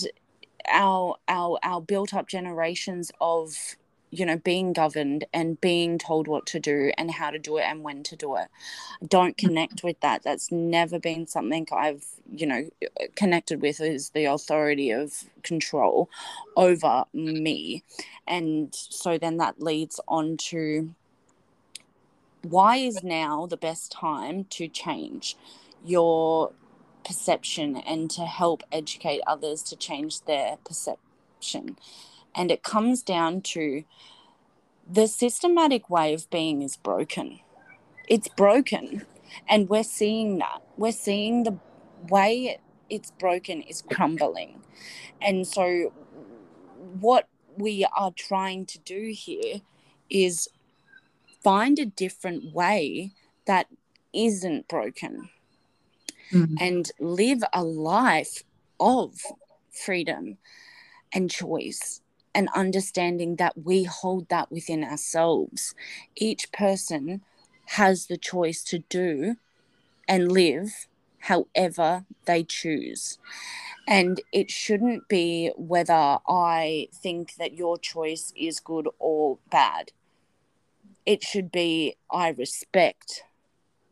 our 0.67 1.15
our 1.27 1.59
our 1.63 1.81
built 1.81 2.13
up 2.13 2.27
generations 2.27 3.11
of 3.21 3.75
you 4.15 4.25
know 4.25 4.38
being 4.38 4.73
governed 4.73 5.25
and 5.34 5.60
being 5.60 5.97
told 5.97 6.28
what 6.28 6.45
to 6.47 6.60
do 6.60 6.91
and 6.97 7.12
how 7.12 7.30
to 7.30 7.39
do 7.39 7.58
it 7.58 7.63
and 7.63 7.84
when 7.84 8.04
to 8.04 8.15
do 8.15 8.36
it. 8.36 8.47
I 9.01 9.06
don't 9.08 9.36
mm. 9.36 9.45
connect 9.45 9.84
with 9.84 9.99
that. 9.99 10.23
That's 10.23 10.51
never 10.51 10.99
been 10.99 11.28
something 11.28 11.67
i've 11.71 12.06
you 12.32 12.47
know 12.47 12.69
connected 13.15 13.62
with 13.62 13.82
is 13.82 14.10
the 14.12 14.25
authority 14.25 14.91
of 14.91 15.25
control 15.43 16.10
over 16.56 17.06
me. 17.13 17.84
And 18.28 18.73
so 18.73 19.17
then 19.17 19.38
that 19.38 19.62
leads 19.62 19.99
on 20.08 20.38
to 20.49 20.93
why 22.41 22.78
is 22.78 23.04
now 23.04 23.45
the 23.45 23.58
best 23.58 23.91
time 23.91 24.45
to 24.45 24.67
change 24.67 25.36
your 25.84 26.51
perception 27.04 27.78
and 27.78 28.10
to 28.12 28.21
help 28.21 28.63
educate 28.71 29.21
others 29.28 29.62
to 29.63 29.75
change 29.75 30.21
their 30.21 30.58
perception 30.65 31.78
and 32.36 32.52
it 32.52 32.63
comes 32.63 33.02
down 33.02 33.41
to 33.41 33.84
the 34.89 35.08
systematic 35.08 35.89
way 35.89 36.13
of 36.13 36.30
being 36.30 36.62
is 36.62 36.76
broken. 36.76 37.39
It's 38.08 38.28
broken. 38.28 39.06
And 39.48 39.69
we're 39.69 39.84
seeing 39.84 40.38
that. 40.39 40.62
We're 40.78 40.91
seeing 40.91 41.43
the 41.43 41.58
way 42.10 42.60
it's 42.89 43.12
broken 43.12 43.62
is 43.62 43.82
crumbling. 43.82 44.62
And 45.21 45.48
so, 45.48 45.91
what 47.00 47.28
we 47.58 47.88
are 47.98 48.12
trying 48.12 48.65
to 48.67 48.80
do 48.80 49.12
here 49.15 49.62
is 50.10 50.48
find 51.43 51.80
a 51.80 51.86
different 51.86 52.54
way 52.54 53.12
that 53.48 53.67
isn't 54.13 54.67
broken 54.67 55.30
mm-hmm. 56.32 56.56
and 56.60 56.91
live 57.00 57.43
a 57.54 57.63
life 57.63 58.43
of 58.80 59.15
freedom 59.71 60.38
and 61.13 61.30
choice 61.32 62.02
and 62.36 62.50
understanding 62.54 63.38
that 63.38 63.54
we 63.63 63.86
hold 63.86 64.28
that 64.28 64.52
within 64.52 64.84
ourselves. 64.84 65.74
Each 66.15 66.52
person 66.52 67.21
has 67.67 68.06
the 68.06 68.17
choice 68.17 68.62
to 68.65 68.80
do 68.89 69.38
and 70.08 70.32
live 70.32 70.88
however 71.21 72.06
they 72.26 72.43
choose. 72.43 73.17
And 73.88 74.21
it 74.34 74.52
shouldn't 74.52 75.08
be 75.08 75.52
whether 75.56 76.17
I 76.28 76.89
think 76.93 77.36
that 77.36 77.54
your 77.54 77.78
choice 77.78 78.34
is 78.36 78.60
good 78.60 78.89
or 79.00 79.39
bad. 79.50 79.91
It 81.06 81.24
should 81.24 81.52
be 81.52 81.95
I 82.12 82.30
respect 82.30 83.24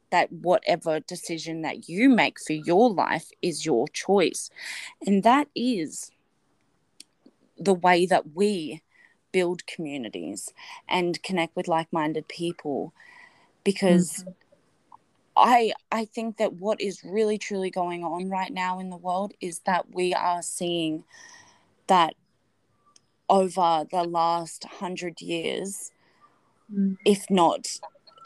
that 0.10 0.32
whatever 0.32 1.00
decision 1.00 1.62
that 1.62 1.88
you 1.90 2.10
make 2.10 2.40
for 2.40 2.54
your 2.54 2.92
life 2.92 3.32
is 3.42 3.66
your 3.66 3.88
choice. 3.88 4.50
And 5.06 5.24
that 5.24 5.48
is 5.56 6.12
the 7.58 7.74
way 7.74 8.06
that 8.06 8.34
we 8.34 8.82
build 9.32 9.66
communities 9.66 10.54
and 10.88 11.22
connect 11.24 11.56
with 11.56 11.68
like-minded 11.68 12.28
people 12.28 12.94
because 13.64 14.12
mm-hmm. 14.12 14.30
I 15.36 15.74
I 15.92 16.06
think 16.06 16.38
that 16.38 16.54
what 16.54 16.80
is 16.80 17.04
really 17.04 17.38
truly 17.38 17.72
going 17.72 18.04
on 18.04 18.30
right 18.30 18.54
now 18.54 18.80
in 18.80 18.90
the 18.90 18.98
world 18.98 19.34
is 19.42 19.60
that 19.66 19.94
we 19.94 20.14
are 20.14 20.42
seeing 20.42 21.04
that 21.88 22.14
over 23.30 23.86
the 23.90 24.04
last 24.04 24.64
hundred 24.66 25.22
years, 25.22 25.92
mm. 26.72 26.98
if 27.04 27.30
not 27.30 27.68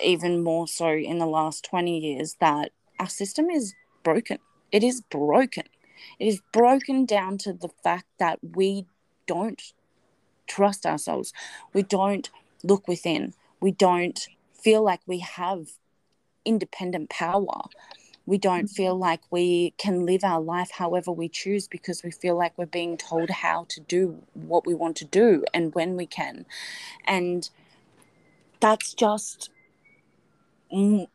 even 0.01 0.43
more 0.43 0.67
so 0.67 0.89
in 0.89 1.17
the 1.17 1.25
last 1.25 1.63
20 1.65 1.97
years, 1.97 2.35
that 2.39 2.71
our 2.99 3.07
system 3.07 3.49
is 3.49 3.73
broken. 4.03 4.39
It 4.71 4.83
is 4.83 5.01
broken. 5.01 5.63
It 6.19 6.27
is 6.27 6.41
broken 6.51 7.05
down 7.05 7.37
to 7.39 7.53
the 7.53 7.69
fact 7.83 8.05
that 8.19 8.39
we 8.43 8.85
don't 9.27 9.61
trust 10.47 10.85
ourselves. 10.85 11.33
We 11.73 11.83
don't 11.83 12.29
look 12.63 12.87
within. 12.87 13.33
We 13.59 13.71
don't 13.71 14.27
feel 14.53 14.83
like 14.83 15.01
we 15.05 15.19
have 15.19 15.67
independent 16.45 17.09
power. 17.09 17.63
We 18.25 18.37
don't 18.37 18.67
feel 18.67 18.93
mm-hmm. 18.93 19.01
like 19.01 19.21
we 19.29 19.73
can 19.77 20.05
live 20.05 20.23
our 20.23 20.41
life 20.41 20.71
however 20.71 21.11
we 21.11 21.29
choose 21.29 21.67
because 21.67 22.03
we 22.03 22.11
feel 22.11 22.37
like 22.37 22.57
we're 22.57 22.65
being 22.65 22.97
told 22.97 23.29
how 23.29 23.65
to 23.69 23.79
do 23.79 24.21
what 24.33 24.65
we 24.65 24.73
want 24.73 24.97
to 24.97 25.05
do 25.05 25.45
and 25.53 25.73
when 25.73 25.95
we 25.95 26.05
can. 26.05 26.45
And 27.05 27.49
that's 28.59 28.93
just 28.93 29.49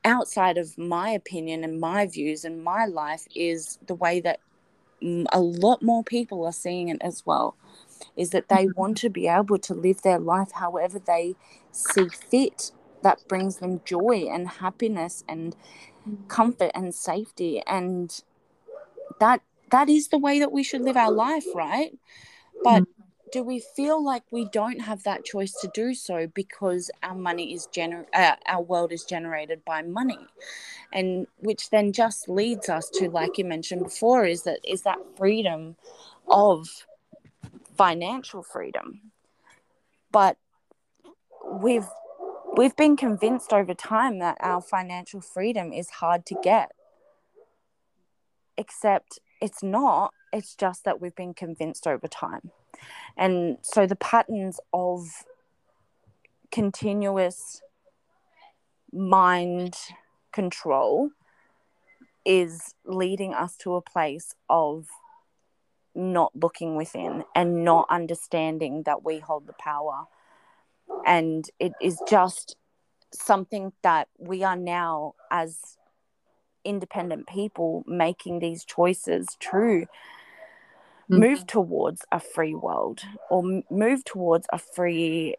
outside 0.04 0.56
of 0.56 0.78
my 0.78 1.10
opinion 1.10 1.64
and 1.64 1.78
my 1.78 2.06
views 2.06 2.44
and 2.44 2.64
my 2.64 2.86
life 2.86 3.26
is 3.34 3.78
the 3.86 3.94
way 3.94 4.20
that 4.20 4.40
a 5.32 5.40
lot 5.40 5.82
more 5.82 6.02
people 6.02 6.46
are 6.46 6.52
seeing 6.52 6.88
it 6.88 6.98
as 7.02 7.26
well 7.26 7.56
is 8.16 8.30
that 8.30 8.48
they 8.48 8.66
mm-hmm. 8.66 8.80
want 8.80 8.96
to 8.98 9.08
be 9.08 9.26
able 9.28 9.58
to 9.58 9.74
live 9.74 10.02
their 10.02 10.18
life 10.18 10.52
however 10.52 10.98
they 10.98 11.34
see 11.70 12.08
fit 12.08 12.72
that 13.02 13.26
brings 13.28 13.56
them 13.56 13.80
joy 13.84 14.26
and 14.30 14.48
happiness 14.48 15.24
and 15.28 15.56
mm. 16.08 16.28
comfort 16.28 16.70
and 16.74 16.94
safety 16.94 17.62
and 17.66 18.22
that 19.20 19.40
that 19.70 19.88
is 19.88 20.08
the 20.08 20.18
way 20.18 20.38
that 20.38 20.52
we 20.52 20.62
should 20.62 20.82
live 20.82 20.96
our 20.96 21.10
life 21.10 21.46
right 21.54 21.96
but 22.62 22.82
mm-hmm. 22.82 23.02
do 23.32 23.42
we 23.42 23.60
feel 23.74 24.02
like 24.02 24.22
we 24.30 24.44
don't 24.52 24.80
have 24.80 25.02
that 25.02 25.24
choice 25.24 25.52
to 25.60 25.70
do 25.74 25.94
so 25.94 26.26
because 26.28 26.90
our 27.02 27.14
money 27.14 27.52
is 27.52 27.68
gener 27.72 28.04
uh, 28.14 28.36
our 28.46 28.62
world 28.62 28.92
is 28.92 29.04
generated 29.04 29.64
by 29.64 29.82
money 29.82 30.26
and 30.92 31.26
which 31.38 31.70
then 31.70 31.92
just 31.92 32.28
leads 32.28 32.68
us 32.68 32.88
to 32.90 33.10
like 33.10 33.38
you 33.38 33.44
mentioned 33.44 33.82
before 33.82 34.24
is 34.24 34.42
that 34.42 34.60
is 34.64 34.82
that 34.82 34.98
freedom 35.16 35.76
of 36.28 36.68
financial 37.82 38.44
freedom. 38.44 39.00
But 40.12 40.36
we've 41.60 41.88
we've 42.56 42.76
been 42.76 42.96
convinced 42.96 43.52
over 43.52 43.74
time 43.74 44.20
that 44.20 44.36
our 44.40 44.60
financial 44.60 45.20
freedom 45.20 45.72
is 45.72 45.90
hard 45.90 46.24
to 46.26 46.36
get. 46.44 46.70
Except 48.56 49.18
it's 49.40 49.64
not, 49.64 50.12
it's 50.32 50.54
just 50.54 50.84
that 50.84 51.00
we've 51.00 51.16
been 51.16 51.34
convinced 51.34 51.88
over 51.88 52.06
time. 52.06 52.52
And 53.16 53.58
so 53.62 53.86
the 53.86 53.96
patterns 53.96 54.60
of 54.72 55.08
continuous 56.52 57.62
mind 58.92 59.74
control 60.32 61.10
is 62.24 62.74
leading 62.84 63.34
us 63.34 63.56
to 63.56 63.74
a 63.74 63.82
place 63.82 64.36
of 64.48 64.86
not 65.94 66.32
looking 66.34 66.76
within 66.76 67.24
and 67.34 67.64
not 67.64 67.86
understanding 67.90 68.82
that 68.84 69.04
we 69.04 69.18
hold 69.18 69.46
the 69.46 69.52
power. 69.54 70.04
And 71.06 71.48
it 71.58 71.72
is 71.80 72.00
just 72.08 72.56
something 73.12 73.72
that 73.82 74.08
we 74.18 74.42
are 74.42 74.56
now, 74.56 75.14
as 75.30 75.76
independent 76.64 77.26
people, 77.26 77.84
making 77.86 78.38
these 78.38 78.64
choices 78.64 79.26
true. 79.38 79.86
Mm-hmm. 81.10 81.18
Move 81.18 81.46
towards 81.46 82.04
a 82.10 82.20
free 82.20 82.54
world 82.54 83.00
or 83.28 83.62
move 83.70 84.04
towards 84.04 84.46
a 84.52 84.58
free 84.58 85.36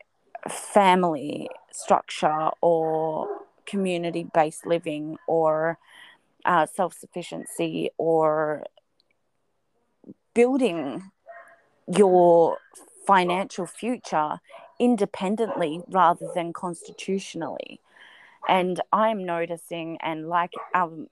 family 0.50 1.50
structure 1.72 2.50
or 2.62 3.28
community 3.66 4.28
based 4.34 4.66
living 4.66 5.18
or 5.28 5.78
uh, 6.46 6.66
self 6.66 6.94
sufficiency 6.94 7.90
or 7.98 8.64
building 10.34 11.12
your 11.88 12.58
financial 13.06 13.66
future 13.66 14.40
independently 14.80 15.82
rather 15.90 16.28
than 16.34 16.54
constitutionally 16.54 17.80
and 18.48 18.82
i'm 18.92 19.26
noticing 19.26 19.98
and 20.02 20.28
like 20.28 20.52
um 20.74 21.08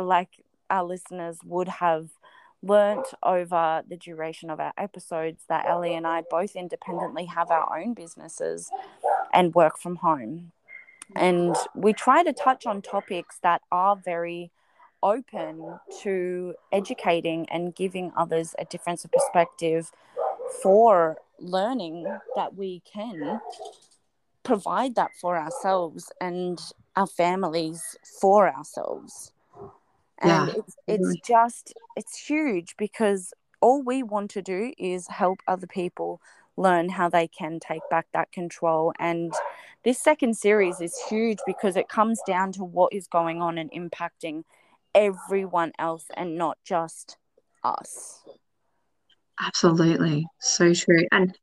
like 0.00 0.28
our 0.70 0.84
listeners 0.84 1.38
would 1.44 1.68
have 1.68 2.10
learnt 2.62 3.06
over 3.22 3.82
the 3.88 3.96
duration 3.96 4.50
of 4.50 4.60
our 4.60 4.72
episodes 4.76 5.44
that 5.48 5.66
Elie 5.66 5.94
and 5.94 6.06
I 6.06 6.22
both 6.28 6.56
independently 6.56 7.26
have 7.26 7.50
our 7.50 7.78
own 7.78 7.94
businesses 7.94 8.70
and 9.32 9.54
work 9.54 9.78
from 9.78 9.96
home. 9.96 10.52
And 11.14 11.56
we 11.74 11.92
try 11.92 12.22
to 12.22 12.32
touch 12.32 12.66
on 12.66 12.82
topics 12.82 13.38
that 13.42 13.62
are 13.70 13.96
very 13.96 14.50
open 15.02 15.78
to 16.02 16.54
educating 16.72 17.46
and 17.50 17.74
giving 17.74 18.12
others 18.16 18.54
a 18.58 18.64
difference 18.64 19.04
of 19.04 19.12
perspective 19.12 19.90
for 20.62 21.18
learning 21.38 22.04
that 22.34 22.54
we 22.56 22.80
can 22.80 23.40
provide 24.42 24.94
that 24.94 25.10
for 25.20 25.36
ourselves 25.36 26.10
and 26.20 26.58
our 26.96 27.06
families 27.06 27.96
for 28.20 28.52
ourselves 28.52 29.32
and 30.20 30.48
yeah. 30.48 30.54
it's, 30.56 30.76
it's 30.86 31.20
just 31.26 31.74
it's 31.96 32.16
huge 32.16 32.76
because 32.76 33.32
all 33.60 33.82
we 33.82 34.02
want 34.02 34.30
to 34.30 34.42
do 34.42 34.72
is 34.78 35.06
help 35.08 35.38
other 35.46 35.66
people 35.66 36.20
learn 36.56 36.88
how 36.88 37.08
they 37.08 37.28
can 37.28 37.60
take 37.60 37.82
back 37.90 38.06
that 38.12 38.32
control 38.32 38.92
and 38.98 39.32
this 39.84 39.98
second 39.98 40.36
series 40.36 40.80
is 40.80 40.98
huge 41.08 41.38
because 41.46 41.76
it 41.76 41.88
comes 41.88 42.20
down 42.26 42.50
to 42.52 42.64
what 42.64 42.92
is 42.92 43.06
going 43.06 43.40
on 43.40 43.58
and 43.58 43.70
impacting 43.70 44.42
everyone 44.98 45.70
else 45.78 46.06
and 46.16 46.36
not 46.36 46.58
just 46.64 47.16
us 47.62 48.20
absolutely 49.40 50.26
so 50.40 50.74
true 50.74 51.06
and 51.12 51.38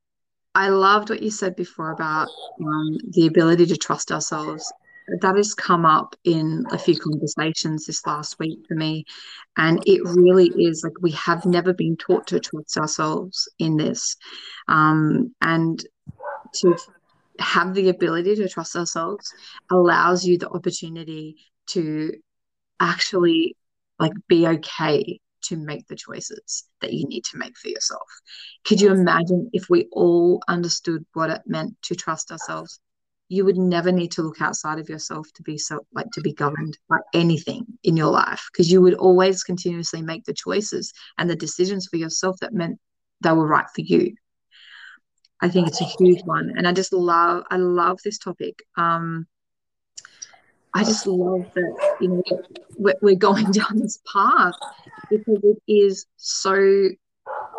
i 0.56 0.68
loved 0.68 1.10
what 1.10 1.24
you 1.24 1.32
said 1.32 1.56
before 1.56 1.92
about 1.92 2.28
um, 2.60 2.98
the 3.12 3.28
ability 3.28 3.66
to 3.66 3.78
trust 3.78 4.12
ourselves 4.12 4.74
that 5.22 5.36
has 5.36 5.54
come 5.54 5.86
up 5.86 6.16
in 6.24 6.66
a 6.72 6.78
few 6.78 6.98
conversations 6.98 7.86
this 7.86 8.06
last 8.08 8.40
week 8.40 8.60
for 8.68 8.74
me. 8.74 9.06
And 9.56 9.80
it 9.86 10.02
really 10.04 10.48
is 10.48 10.84
like 10.84 10.94
we 11.00 11.12
have 11.12 11.46
never 11.46 11.74
been 11.74 11.96
taught 11.96 12.26
to 12.28 12.40
trust 12.40 12.78
ourselves 12.78 13.48
in 13.60 13.78
this. 13.78 14.16
Um, 14.68 15.36
and 15.42 15.84
to 16.56 16.76
have 17.40 17.74
the 17.74 17.90
ability 17.90 18.36
to 18.36 18.50
trust 18.50 18.76
ourselves 18.76 19.32
allows 19.70 20.26
you 20.26 20.38
the 20.38 20.50
opportunity 20.50 21.38
to 21.68 22.14
actually 22.80 23.56
like 24.00 24.14
be 24.28 24.48
okay 24.48 25.20
to 25.44 25.58
make 25.58 25.88
the 25.88 25.96
choices 25.96 26.66
that 26.82 26.94
you 26.94 27.08
need 27.08 27.24
to 27.24 27.38
make 27.38 27.58
for 27.58 27.70
yourself. 27.70 28.08
Could 28.66 28.82
you 28.82 28.92
imagine 28.92 29.50
if 29.54 29.70
we 29.70 29.88
all 29.92 30.42
understood 30.48 31.06
what 31.14 31.30
it 31.30 31.42
meant 31.46 31.76
to 31.84 31.96
trust 31.96 32.32
ourselves? 32.32 32.80
You 33.30 33.46
would 33.46 33.58
never 33.58 33.92
need 33.92 34.12
to 34.14 34.22
look 34.22 34.42
outside 34.42 34.80
of 34.80 34.90
yourself 34.90 35.28
to 35.36 35.44
be 35.44 35.58
so 35.58 35.86
like 35.94 36.12
to 36.14 36.22
be 36.22 36.34
governed 36.34 36.78
by 36.90 36.98
anything 37.14 37.66
in 37.84 37.98
your 37.98 38.12
life 38.12 38.48
because 38.52 38.72
you 38.72 38.82
would 38.82 38.94
always 38.96 39.44
continuously 39.44 40.02
make 40.02 40.26
the 40.26 40.34
choices 40.34 40.94
and 41.18 41.30
the 41.30 41.36
decisions 41.36 41.88
for 41.88 41.98
yourself 41.98 42.38
that 42.42 42.54
meant 42.54 42.80
they 43.22 43.32
were 43.32 43.48
right 43.48 43.70
for 43.74 43.82
you. 43.82 44.16
I 45.42 45.50
think 45.50 45.68
it's 45.68 45.82
a 45.82 45.86
huge 46.00 46.22
one 46.24 46.54
and 46.56 46.68
i 46.68 46.72
just 46.72 46.94
love 46.94 47.44
i 47.52 47.58
love 47.58 48.00
this 48.04 48.18
topic. 48.18 48.64
Um 48.78 49.28
i 50.76 50.84
just 50.84 51.08
love 51.08 51.46
that 51.56 51.96
you 52.00 52.10
know 52.10 52.94
we're, 53.02 53.16
going 53.16 53.52
down 53.60 53.80
this 53.80 54.00
path 54.12 54.54
because 55.10 55.40
it 55.44 55.62
is 55.68 56.06
so 56.18 56.54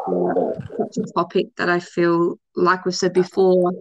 uh, 0.09 0.53
such 0.79 0.99
a 0.99 1.13
topic 1.15 1.47
that 1.57 1.69
i 1.69 1.81
feel 1.81 2.39
like 2.55 2.85
we 2.85 2.93
said 2.93 3.13
before 3.13 3.73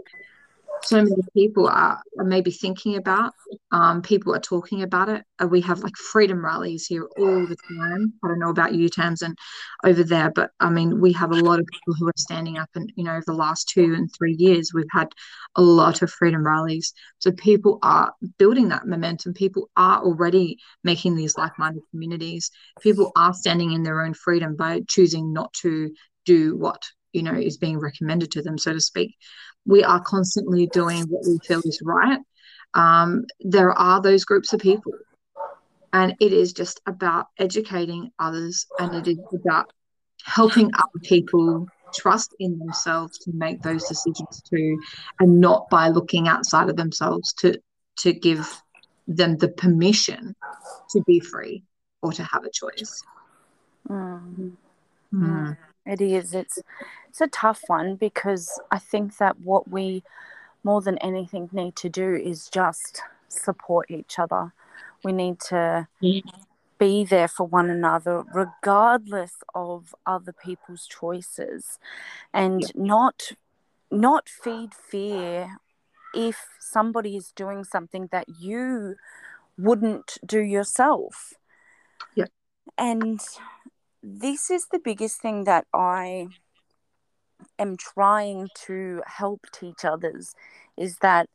so 0.85 0.97
many 0.97 1.15
people 1.33 1.67
are, 1.67 1.99
are 2.19 2.25
maybe 2.25 2.51
thinking 2.51 2.95
about. 2.95 3.33
Um, 3.71 4.01
people 4.01 4.35
are 4.35 4.39
talking 4.39 4.83
about 4.83 5.09
it. 5.09 5.23
Uh, 5.41 5.47
we 5.47 5.61
have 5.61 5.79
like 5.79 5.95
freedom 5.95 6.45
rallies 6.45 6.85
here 6.85 7.07
all 7.17 7.45
the 7.45 7.55
time. 7.55 8.13
I 8.23 8.27
don't 8.27 8.39
know 8.39 8.49
about 8.49 8.75
you, 8.75 8.89
Tamzin, 8.89 9.35
over 9.83 10.03
there, 10.03 10.31
but 10.31 10.51
I 10.59 10.69
mean, 10.69 11.01
we 11.01 11.11
have 11.13 11.31
a 11.31 11.35
lot 11.35 11.59
of 11.59 11.65
people 11.65 11.95
who 11.97 12.07
are 12.07 12.13
standing 12.17 12.57
up, 12.57 12.69
and 12.75 12.91
you 12.95 13.03
know, 13.03 13.13
over 13.13 13.23
the 13.25 13.33
last 13.33 13.69
two 13.69 13.95
and 13.95 14.09
three 14.15 14.35
years, 14.37 14.71
we've 14.73 14.85
had 14.91 15.09
a 15.55 15.61
lot 15.61 16.01
of 16.01 16.11
freedom 16.11 16.45
rallies. 16.45 16.93
So 17.19 17.31
people 17.31 17.79
are 17.81 18.13
building 18.37 18.69
that 18.69 18.87
momentum. 18.87 19.33
People 19.33 19.69
are 19.75 20.03
already 20.03 20.59
making 20.83 21.15
these 21.15 21.37
like-minded 21.37 21.81
communities. 21.91 22.51
People 22.81 23.11
are 23.15 23.33
standing 23.33 23.71
in 23.71 23.83
their 23.83 24.01
own 24.01 24.13
freedom 24.13 24.55
by 24.55 24.81
choosing 24.87 25.33
not 25.33 25.51
to 25.61 25.91
do 26.25 26.57
what 26.57 26.83
you 27.15 27.23
know 27.23 27.33
is 27.33 27.57
being 27.57 27.79
recommended 27.79 28.29
to 28.31 28.41
them 28.41 28.57
so 28.57 28.73
to 28.73 28.79
speak 28.79 29.15
we 29.65 29.83
are 29.83 30.01
constantly 30.01 30.67
doing 30.67 31.03
what 31.03 31.23
we 31.25 31.39
feel 31.47 31.61
is 31.63 31.81
right 31.83 32.19
um, 32.73 33.23
there 33.39 33.71
are 33.71 34.01
those 34.01 34.25
groups 34.25 34.51
of 34.51 34.59
people 34.59 34.91
and 35.93 36.13
it 36.19 36.33
is 36.33 36.51
just 36.51 36.81
about 36.85 37.27
educating 37.39 38.11
others 38.19 38.67
and 38.79 38.93
it 38.93 39.07
is 39.07 39.17
about 39.33 39.71
helping 40.25 40.69
other 40.73 40.99
people 41.03 41.65
trust 41.93 42.35
in 42.39 42.59
themselves 42.59 43.17
to 43.19 43.31
make 43.33 43.61
those 43.61 43.85
decisions 43.85 44.41
too 44.41 44.77
and 45.21 45.39
not 45.39 45.69
by 45.69 45.87
looking 45.87 46.27
outside 46.27 46.69
of 46.69 46.75
themselves 46.75 47.31
to 47.33 47.57
to 47.97 48.11
give 48.11 48.61
them 49.07 49.37
the 49.37 49.47
permission 49.47 50.35
to 50.89 51.01
be 51.07 51.21
free 51.21 51.63
or 52.01 52.11
to 52.11 52.23
have 52.23 52.43
a 52.43 52.49
choice 52.49 53.01
mm. 53.89 54.51
Mm. 55.13 55.57
It 55.85 56.01
is. 56.01 56.33
It's 56.33 56.59
it's 57.15 57.21
a 57.21 57.27
tough 57.27 57.61
one 57.67 57.95
because 57.95 58.59
I 58.71 58.77
think 58.77 59.19
that 59.19 59.39
what 59.39 59.69
we 59.71 60.03
more 60.65 60.81
than 60.81 60.97
anything 60.97 61.47
need 61.53 61.77
to 61.77 61.87
do 61.87 62.13
is 62.13 62.49
just 62.49 63.01
support 63.29 63.89
each 63.89 64.19
other. 64.19 64.51
We 65.01 65.13
need 65.13 65.39
to 65.51 65.87
be 66.77 67.05
there 67.05 67.29
for 67.29 67.47
one 67.47 67.69
another 67.69 68.25
regardless 68.33 69.35
of 69.53 69.95
other 70.05 70.33
people's 70.33 70.87
choices 70.87 71.79
and 72.33 72.63
yeah. 72.63 72.67
not 72.75 73.31
not 73.89 74.27
feed 74.27 74.73
fear 74.73 75.55
if 76.13 76.45
somebody 76.59 77.15
is 77.15 77.31
doing 77.31 77.63
something 77.63 78.09
that 78.11 78.25
you 78.41 78.95
wouldn't 79.57 80.17
do 80.25 80.41
yourself. 80.41 81.31
Yeah. 82.13 82.25
And 82.77 83.21
this 84.03 84.49
is 84.49 84.67
the 84.67 84.79
biggest 84.79 85.21
thing 85.21 85.45
that 85.45 85.65
I 85.73 86.27
am 87.59 87.77
trying 87.77 88.49
to 88.65 89.01
help 89.05 89.47
teach 89.51 89.85
others 89.85 90.35
is 90.77 90.97
that 90.97 91.29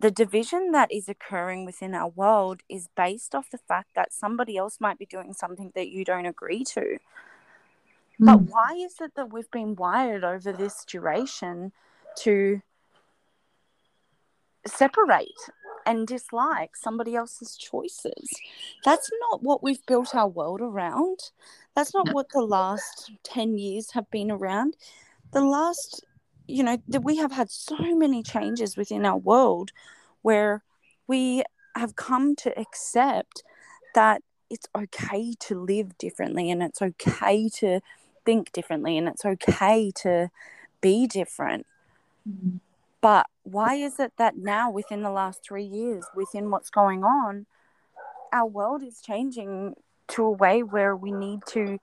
the 0.00 0.10
division 0.10 0.70
that 0.72 0.92
is 0.92 1.08
occurring 1.08 1.64
within 1.64 1.94
our 1.94 2.08
world 2.08 2.60
is 2.68 2.88
based 2.96 3.34
off 3.34 3.50
the 3.50 3.58
fact 3.58 3.90
that 3.96 4.12
somebody 4.12 4.56
else 4.56 4.78
might 4.80 4.98
be 4.98 5.06
doing 5.06 5.34
something 5.34 5.72
that 5.74 5.88
you 5.88 6.04
don't 6.04 6.26
agree 6.26 6.62
to. 6.64 6.80
Mm. 6.80 6.98
But 8.20 8.40
why 8.42 8.74
is 8.74 9.00
it 9.00 9.14
that 9.16 9.32
we've 9.32 9.50
been 9.50 9.74
wired 9.74 10.22
over 10.22 10.52
this 10.52 10.84
duration 10.84 11.72
to 12.18 12.62
separate 14.66 15.50
and 15.86 16.06
dislike 16.06 16.76
somebody 16.76 17.16
else's 17.16 17.56
choices. 17.56 18.28
That's 18.84 19.10
not 19.30 19.42
what 19.42 19.62
we've 19.62 19.84
built 19.86 20.14
our 20.14 20.28
world 20.28 20.60
around. 20.60 21.30
That's 21.78 21.94
not 21.94 22.12
what 22.12 22.30
the 22.30 22.42
last 22.42 23.12
10 23.22 23.56
years 23.56 23.92
have 23.92 24.10
been 24.10 24.32
around. 24.32 24.76
The 25.30 25.42
last, 25.42 26.04
you 26.48 26.64
know, 26.64 26.78
that 26.88 27.04
we 27.04 27.18
have 27.18 27.30
had 27.30 27.52
so 27.52 27.76
many 27.94 28.20
changes 28.24 28.76
within 28.76 29.06
our 29.06 29.16
world 29.16 29.70
where 30.22 30.64
we 31.06 31.44
have 31.76 31.94
come 31.94 32.34
to 32.34 32.58
accept 32.58 33.44
that 33.94 34.22
it's 34.50 34.66
okay 34.76 35.34
to 35.38 35.54
live 35.54 35.96
differently 35.98 36.50
and 36.50 36.64
it's 36.64 36.82
okay 36.82 37.48
to 37.60 37.78
think 38.24 38.50
differently 38.50 38.98
and 38.98 39.06
it's 39.06 39.24
okay 39.24 39.92
to 40.02 40.30
be 40.80 41.06
different. 41.06 41.64
Mm-hmm. 42.28 42.56
But 43.00 43.26
why 43.44 43.76
is 43.76 44.00
it 44.00 44.14
that 44.18 44.36
now, 44.36 44.68
within 44.68 45.02
the 45.02 45.12
last 45.12 45.44
three 45.44 45.62
years, 45.62 46.04
within 46.12 46.50
what's 46.50 46.70
going 46.70 47.04
on, 47.04 47.46
our 48.32 48.46
world 48.46 48.82
is 48.82 49.00
changing 49.00 49.76
to 50.08 50.24
a 50.24 50.30
way 50.30 50.62
where 50.62 50.96
we 50.96 51.10
need 51.12 51.40
to, 51.48 51.78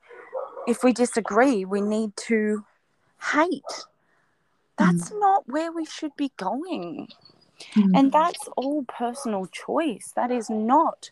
if 0.66 0.82
we 0.82 0.92
disagree, 0.92 1.64
we 1.64 1.80
need 1.80 2.16
to 2.28 2.64
hate? 3.32 3.62
That's 4.78 5.10
mm. 5.10 5.20
not 5.20 5.44
where 5.46 5.72
we 5.72 5.84
should 5.84 6.16
be 6.16 6.32
going. 6.36 7.08
Mm. 7.74 7.98
And 7.98 8.12
that's 8.12 8.48
all 8.56 8.84
personal 8.84 9.46
choice. 9.46 10.12
That 10.14 10.30
is 10.30 10.50
not 10.50 11.10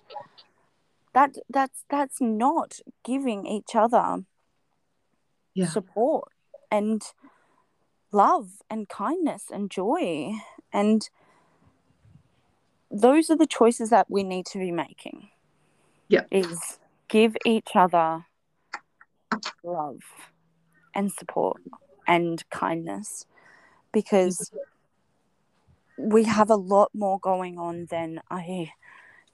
that 1.14 1.37
that's 1.48 1.85
that's 1.88 2.20
not 2.20 2.81
giving 3.05 3.46
each 3.46 3.74
other 3.74 4.24
yeah. 5.55 5.66
support 5.66 6.29
and 6.70 7.03
love 8.12 8.50
and 8.68 8.88
kindness 8.88 9.44
and 9.50 9.70
joy. 9.70 10.33
And 10.72 11.09
those 12.90 13.31
are 13.31 13.37
the 13.37 13.46
choices 13.46 13.90
that 13.90 14.11
we 14.11 14.22
need 14.22 14.46
to 14.46 14.59
be 14.59 14.72
making. 14.72 15.29
Yeah. 16.09 16.24
Is 16.31 16.79
give 17.09 17.37
each 17.45 17.71
other 17.75 18.27
love 19.62 20.01
and 20.95 21.12
support 21.12 21.61
and 22.07 22.49
kindness 22.51 23.27
because 23.93 24.51
we 25.97 26.25
have 26.25 26.51
a 26.51 26.57
lot 26.57 26.90
more 26.95 27.19
going 27.21 27.59
on 27.59 27.87
than 27.90 28.21
I 28.31 28.73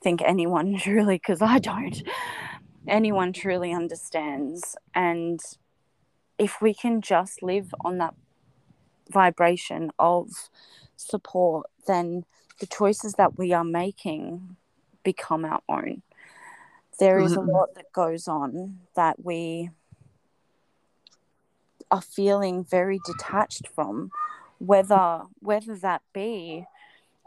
think 0.02 0.22
anyone 0.22 0.78
truly, 0.78 1.16
because 1.16 1.42
I 1.42 1.58
don't. 1.58 2.02
anyone 2.86 3.32
truly 3.32 3.72
understands. 3.72 4.76
And 4.94 5.40
if 6.38 6.60
we 6.60 6.74
can 6.74 7.00
just 7.00 7.42
live 7.42 7.74
on 7.84 7.98
that 7.98 8.14
vibration 9.10 9.90
of 9.98 10.28
support, 10.96 11.66
then 11.86 12.24
the 12.60 12.66
choices 12.66 13.14
that 13.14 13.38
we 13.38 13.52
are 13.52 13.64
making 13.64 14.56
become 15.02 15.44
our 15.44 15.62
own. 15.68 16.02
There 17.00 17.18
is 17.18 17.32
a 17.32 17.36
mm-hmm. 17.38 17.50
lot 17.50 17.74
that 17.74 17.92
goes 17.92 18.28
on 18.28 18.80
that 18.94 19.24
we 19.24 19.70
are 21.90 22.02
feeling 22.02 22.62
very 22.62 23.00
detached 23.04 23.66
from, 23.74 24.12
whether 24.58 25.22
whether 25.40 25.74
that 25.76 26.02
be 26.12 26.66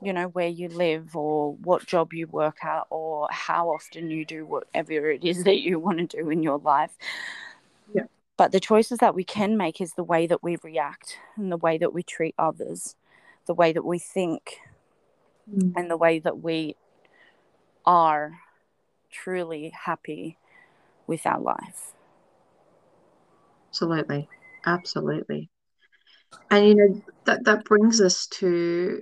you 0.03 0.13
know 0.13 0.27
where 0.27 0.47
you 0.47 0.67
live 0.69 1.15
or 1.15 1.55
what 1.55 1.85
job 1.85 2.13
you 2.13 2.27
work 2.27 2.63
at 2.63 2.83
or 2.89 3.27
how 3.31 3.69
often 3.69 4.09
you 4.09 4.25
do 4.25 4.45
whatever 4.45 5.09
it 5.09 5.23
is 5.23 5.43
that 5.43 5.61
you 5.61 5.79
want 5.79 5.97
to 5.97 6.17
do 6.17 6.29
in 6.29 6.43
your 6.43 6.59
life 6.59 6.95
yeah. 7.93 8.03
but 8.37 8.51
the 8.51 8.59
choices 8.59 8.99
that 8.99 9.15
we 9.15 9.23
can 9.23 9.57
make 9.57 9.79
is 9.79 9.93
the 9.93 10.03
way 10.03 10.27
that 10.27 10.43
we 10.43 10.57
react 10.63 11.17
and 11.37 11.51
the 11.51 11.57
way 11.57 11.77
that 11.77 11.93
we 11.93 12.03
treat 12.03 12.35
others 12.37 12.95
the 13.45 13.53
way 13.53 13.71
that 13.71 13.85
we 13.85 13.97
think 13.97 14.59
mm. 15.51 15.73
and 15.75 15.89
the 15.89 15.97
way 15.97 16.19
that 16.19 16.39
we 16.41 16.75
are 17.85 18.33
truly 19.13 19.71
happy 19.85 20.37
with 21.07 21.25
our 21.25 21.39
life. 21.39 21.93
Absolutely. 23.69 24.27
Absolutely. 24.65 25.49
And 26.49 26.67
you 26.67 26.75
know 26.75 27.01
that 27.25 27.43
that 27.45 27.65
brings 27.65 28.01
us 28.01 28.27
to 28.27 29.01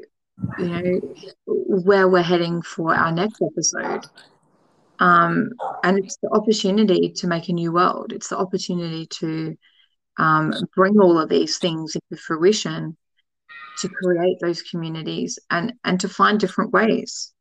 you 0.60 0.65
know 0.65 1.02
where 1.45 2.08
we're 2.08 2.21
heading 2.21 2.62
for 2.62 2.93
our 2.93 3.12
next 3.12 3.41
episode. 3.41 4.06
Um, 5.00 5.50
and 5.84 5.97
it's 5.97 6.17
the 6.17 6.30
opportunity 6.30 7.12
to 7.17 7.28
make 7.28 7.50
a 7.50 7.54
new 7.54 7.71
world. 7.71 8.13
It's 8.13 8.28
the 8.28 8.38
opportunity 8.38 9.08
to 9.08 9.58
um, 10.17 10.54
bring 10.76 11.00
all 11.00 11.17
of 11.17 11.30
these 11.30 11.58
things 11.58 11.95
into 11.95 12.21
fruition 12.21 12.95
to 13.80 13.89
create 13.89 14.38
those 14.41 14.62
communities 14.62 15.39
and 15.50 15.74
and 15.84 16.00
to 16.02 16.10
find 16.10 16.39
different 16.39 16.71
ways 16.71 17.34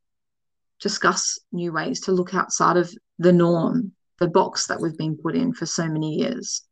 discuss 0.81 1.38
new 1.53 1.73
ways 1.73 2.01
to 2.01 2.12
look 2.12 2.35
outside 2.35 2.77
of 2.77 2.93
the 3.19 3.33
norm 3.33 3.93
the 4.19 4.29
box 4.29 4.66
that 4.66 4.81
we've 4.81 4.99
been 4.99 5.16
put 5.16 5.35
in 5.35 5.53
for 5.53 5.66
so 5.66 5.87
many 5.87 6.14
years 6.14 6.62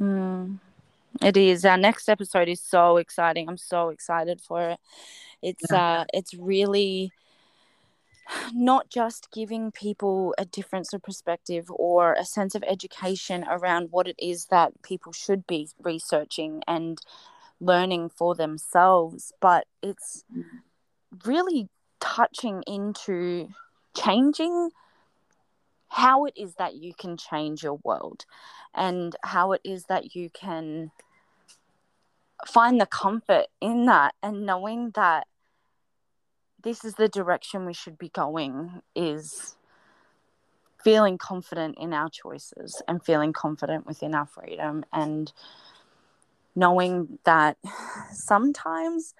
mm. 0.00 0.58
It 1.20 1.36
is. 1.36 1.64
Our 1.64 1.76
next 1.76 2.08
episode 2.08 2.48
is 2.48 2.60
so 2.60 2.96
exciting. 2.96 3.48
I'm 3.48 3.58
so 3.58 3.90
excited 3.90 4.40
for 4.40 4.70
it. 4.70 4.80
It's 5.42 5.64
yeah. 5.70 6.00
uh 6.00 6.04
it's 6.14 6.34
really 6.34 7.12
not 8.52 8.88
just 8.88 9.30
giving 9.32 9.72
people 9.72 10.34
a 10.38 10.44
difference 10.44 10.92
of 10.92 11.02
perspective 11.02 11.66
or 11.70 12.14
a 12.14 12.24
sense 12.24 12.54
of 12.54 12.62
education 12.66 13.44
around 13.48 13.88
what 13.90 14.06
it 14.06 14.16
is 14.18 14.46
that 14.46 14.80
people 14.82 15.12
should 15.12 15.46
be 15.46 15.68
researching 15.82 16.62
and 16.66 16.98
learning 17.60 18.08
for 18.08 18.34
themselves, 18.34 19.32
but 19.40 19.66
it's 19.82 20.24
really 21.24 21.68
touching 22.02 22.62
into 22.66 23.48
changing 23.96 24.70
how 25.88 26.24
it 26.24 26.34
is 26.36 26.54
that 26.56 26.74
you 26.74 26.92
can 26.92 27.16
change 27.16 27.62
your 27.62 27.78
world 27.84 28.26
and 28.74 29.14
how 29.22 29.52
it 29.52 29.60
is 29.62 29.84
that 29.84 30.16
you 30.16 30.28
can 30.30 30.90
find 32.46 32.80
the 32.80 32.86
comfort 32.86 33.46
in 33.60 33.86
that 33.86 34.14
and 34.22 34.44
knowing 34.44 34.90
that 34.96 35.28
this 36.62 36.84
is 36.84 36.94
the 36.94 37.08
direction 37.08 37.66
we 37.66 37.72
should 37.72 37.96
be 37.98 38.08
going 38.08 38.82
is 38.96 39.56
feeling 40.82 41.16
confident 41.18 41.76
in 41.78 41.92
our 41.92 42.08
choices 42.08 42.82
and 42.88 43.04
feeling 43.04 43.32
confident 43.32 43.86
within 43.86 44.14
our 44.14 44.26
freedom 44.26 44.84
and 44.92 45.32
knowing 46.56 47.18
that 47.24 47.56
sometimes 48.12 49.14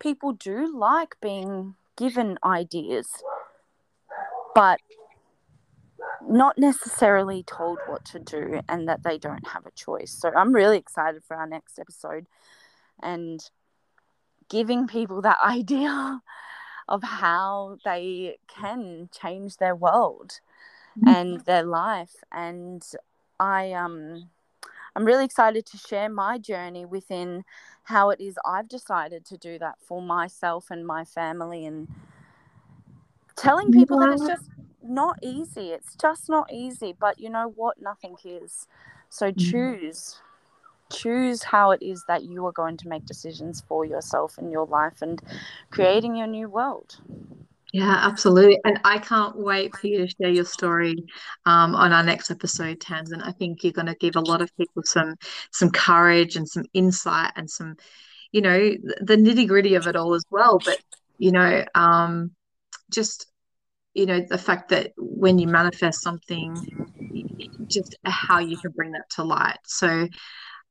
people 0.00 0.32
do 0.32 0.76
like 0.76 1.16
being 1.20 1.76
given 1.98 2.38
ideas 2.44 3.08
but 4.54 4.80
not 6.28 6.58
necessarily 6.58 7.42
told 7.42 7.78
what 7.86 8.04
to 8.04 8.18
do 8.18 8.60
and 8.68 8.88
that 8.88 9.02
they 9.02 9.18
don't 9.18 9.46
have 9.48 9.66
a 9.66 9.70
choice. 9.70 10.10
So 10.10 10.30
I'm 10.34 10.52
really 10.52 10.78
excited 10.78 11.22
for 11.24 11.36
our 11.36 11.46
next 11.46 11.78
episode 11.78 12.26
and 13.02 13.40
giving 14.48 14.86
people 14.86 15.22
that 15.22 15.38
idea 15.44 16.22
of 16.88 17.02
how 17.02 17.78
they 17.84 18.38
can 18.48 19.10
change 19.12 19.58
their 19.58 19.76
world 19.76 20.40
mm-hmm. 20.98 21.08
and 21.08 21.40
their 21.42 21.62
life 21.62 22.16
and 22.32 22.82
I 23.38 23.72
um 23.72 24.30
I'm 24.98 25.04
really 25.04 25.24
excited 25.24 25.64
to 25.66 25.76
share 25.76 26.08
my 26.08 26.38
journey 26.38 26.84
within 26.84 27.44
how 27.84 28.10
it 28.10 28.20
is 28.20 28.36
I've 28.44 28.66
decided 28.68 29.24
to 29.26 29.36
do 29.36 29.56
that 29.60 29.76
for 29.80 30.02
myself 30.02 30.72
and 30.72 30.84
my 30.84 31.04
family 31.04 31.66
and 31.66 31.86
telling 33.36 33.70
people 33.70 34.00
that 34.00 34.10
it's 34.10 34.26
just 34.26 34.50
not 34.82 35.16
easy. 35.22 35.70
It's 35.70 35.94
just 35.94 36.28
not 36.28 36.52
easy. 36.52 36.96
But 36.98 37.20
you 37.20 37.30
know 37.30 37.52
what? 37.54 37.80
Nothing 37.80 38.16
is. 38.24 38.66
So 39.08 39.30
mm. 39.30 39.38
choose. 39.38 40.20
Choose 40.92 41.44
how 41.44 41.70
it 41.70 41.80
is 41.80 42.04
that 42.08 42.24
you 42.24 42.44
are 42.46 42.52
going 42.52 42.76
to 42.78 42.88
make 42.88 43.06
decisions 43.06 43.62
for 43.68 43.84
yourself 43.84 44.36
and 44.36 44.50
your 44.50 44.66
life 44.66 45.00
and 45.00 45.22
creating 45.70 46.16
your 46.16 46.26
new 46.26 46.48
world. 46.48 46.96
Yeah, 47.72 47.98
absolutely. 48.02 48.58
And 48.64 48.80
I 48.84 48.98
can't 48.98 49.36
wait 49.36 49.76
for 49.76 49.88
you 49.88 49.98
to 49.98 50.08
share 50.08 50.30
your 50.30 50.46
story 50.46 50.96
um, 51.44 51.74
on 51.74 51.92
our 51.92 52.02
next 52.02 52.30
episode, 52.30 52.80
Tamzin. 52.80 53.22
I 53.22 53.32
think 53.32 53.62
you're 53.62 53.72
going 53.74 53.86
to 53.86 53.94
give 53.96 54.16
a 54.16 54.20
lot 54.20 54.40
of 54.40 54.50
people 54.56 54.82
some 54.84 55.16
some 55.52 55.70
courage 55.70 56.36
and 56.36 56.48
some 56.48 56.64
insight 56.72 57.32
and 57.36 57.50
some, 57.50 57.76
you 58.32 58.40
know, 58.40 58.58
the 59.02 59.16
nitty 59.16 59.46
gritty 59.46 59.74
of 59.74 59.86
it 59.86 59.96
all 59.96 60.14
as 60.14 60.24
well. 60.30 60.58
But 60.64 60.78
you 61.18 61.30
know, 61.32 61.64
um, 61.74 62.30
just 62.92 63.26
you 63.94 64.06
know 64.06 64.20
the 64.28 64.38
fact 64.38 64.70
that 64.70 64.92
when 64.96 65.38
you 65.38 65.48
manifest 65.48 66.02
something 66.02 66.56
just 67.68 67.96
how 68.04 68.38
you 68.38 68.56
can 68.58 68.70
bring 68.72 68.92
that 68.92 69.08
to 69.10 69.22
light 69.24 69.58
so 69.66 70.08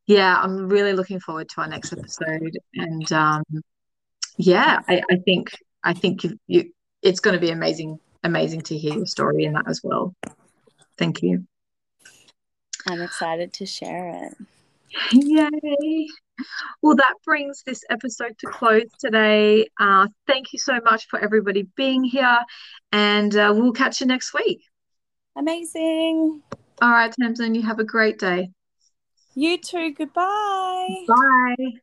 yeah 0.07 0.37
i'm 0.41 0.69
really 0.69 0.93
looking 0.93 1.19
forward 1.19 1.47
to 1.49 1.61
our 1.61 1.67
next 1.67 1.93
episode 1.93 2.57
and 2.75 3.11
um 3.11 3.43
yeah 4.37 4.79
i, 4.87 5.01
I 5.11 5.17
think 5.25 5.51
i 5.83 5.93
think 5.93 6.23
you, 6.23 6.37
you 6.47 6.71
it's 7.01 7.19
going 7.19 7.33
to 7.33 7.39
be 7.39 7.51
amazing 7.51 7.99
amazing 8.23 8.61
to 8.61 8.77
hear 8.77 8.93
your 8.93 9.05
story 9.05 9.45
in 9.45 9.53
that 9.53 9.67
as 9.67 9.81
well 9.83 10.15
thank 10.97 11.21
you 11.21 11.45
i'm 12.87 13.01
excited 13.01 13.53
to 13.53 13.65
share 13.65 14.09
it 14.09 14.37
yay 15.11 16.07
well, 16.81 16.95
that 16.95 17.15
brings 17.25 17.63
this 17.63 17.83
episode 17.89 18.37
to 18.39 18.47
close 18.47 18.89
today. 18.99 19.67
Uh, 19.79 20.07
thank 20.27 20.53
you 20.53 20.59
so 20.59 20.79
much 20.83 21.07
for 21.07 21.19
everybody 21.19 21.67
being 21.75 22.03
here, 22.03 22.39
and 22.91 23.35
uh, 23.35 23.53
we'll 23.55 23.73
catch 23.73 24.01
you 24.01 24.07
next 24.07 24.33
week. 24.33 24.61
Amazing. 25.35 26.41
All 26.81 26.91
right, 26.91 27.13
Tamzin, 27.19 27.55
you 27.55 27.63
have 27.63 27.79
a 27.79 27.83
great 27.83 28.19
day. 28.19 28.49
You 29.35 29.57
too. 29.57 29.93
Goodbye. 29.93 31.05
Bye. 31.07 31.79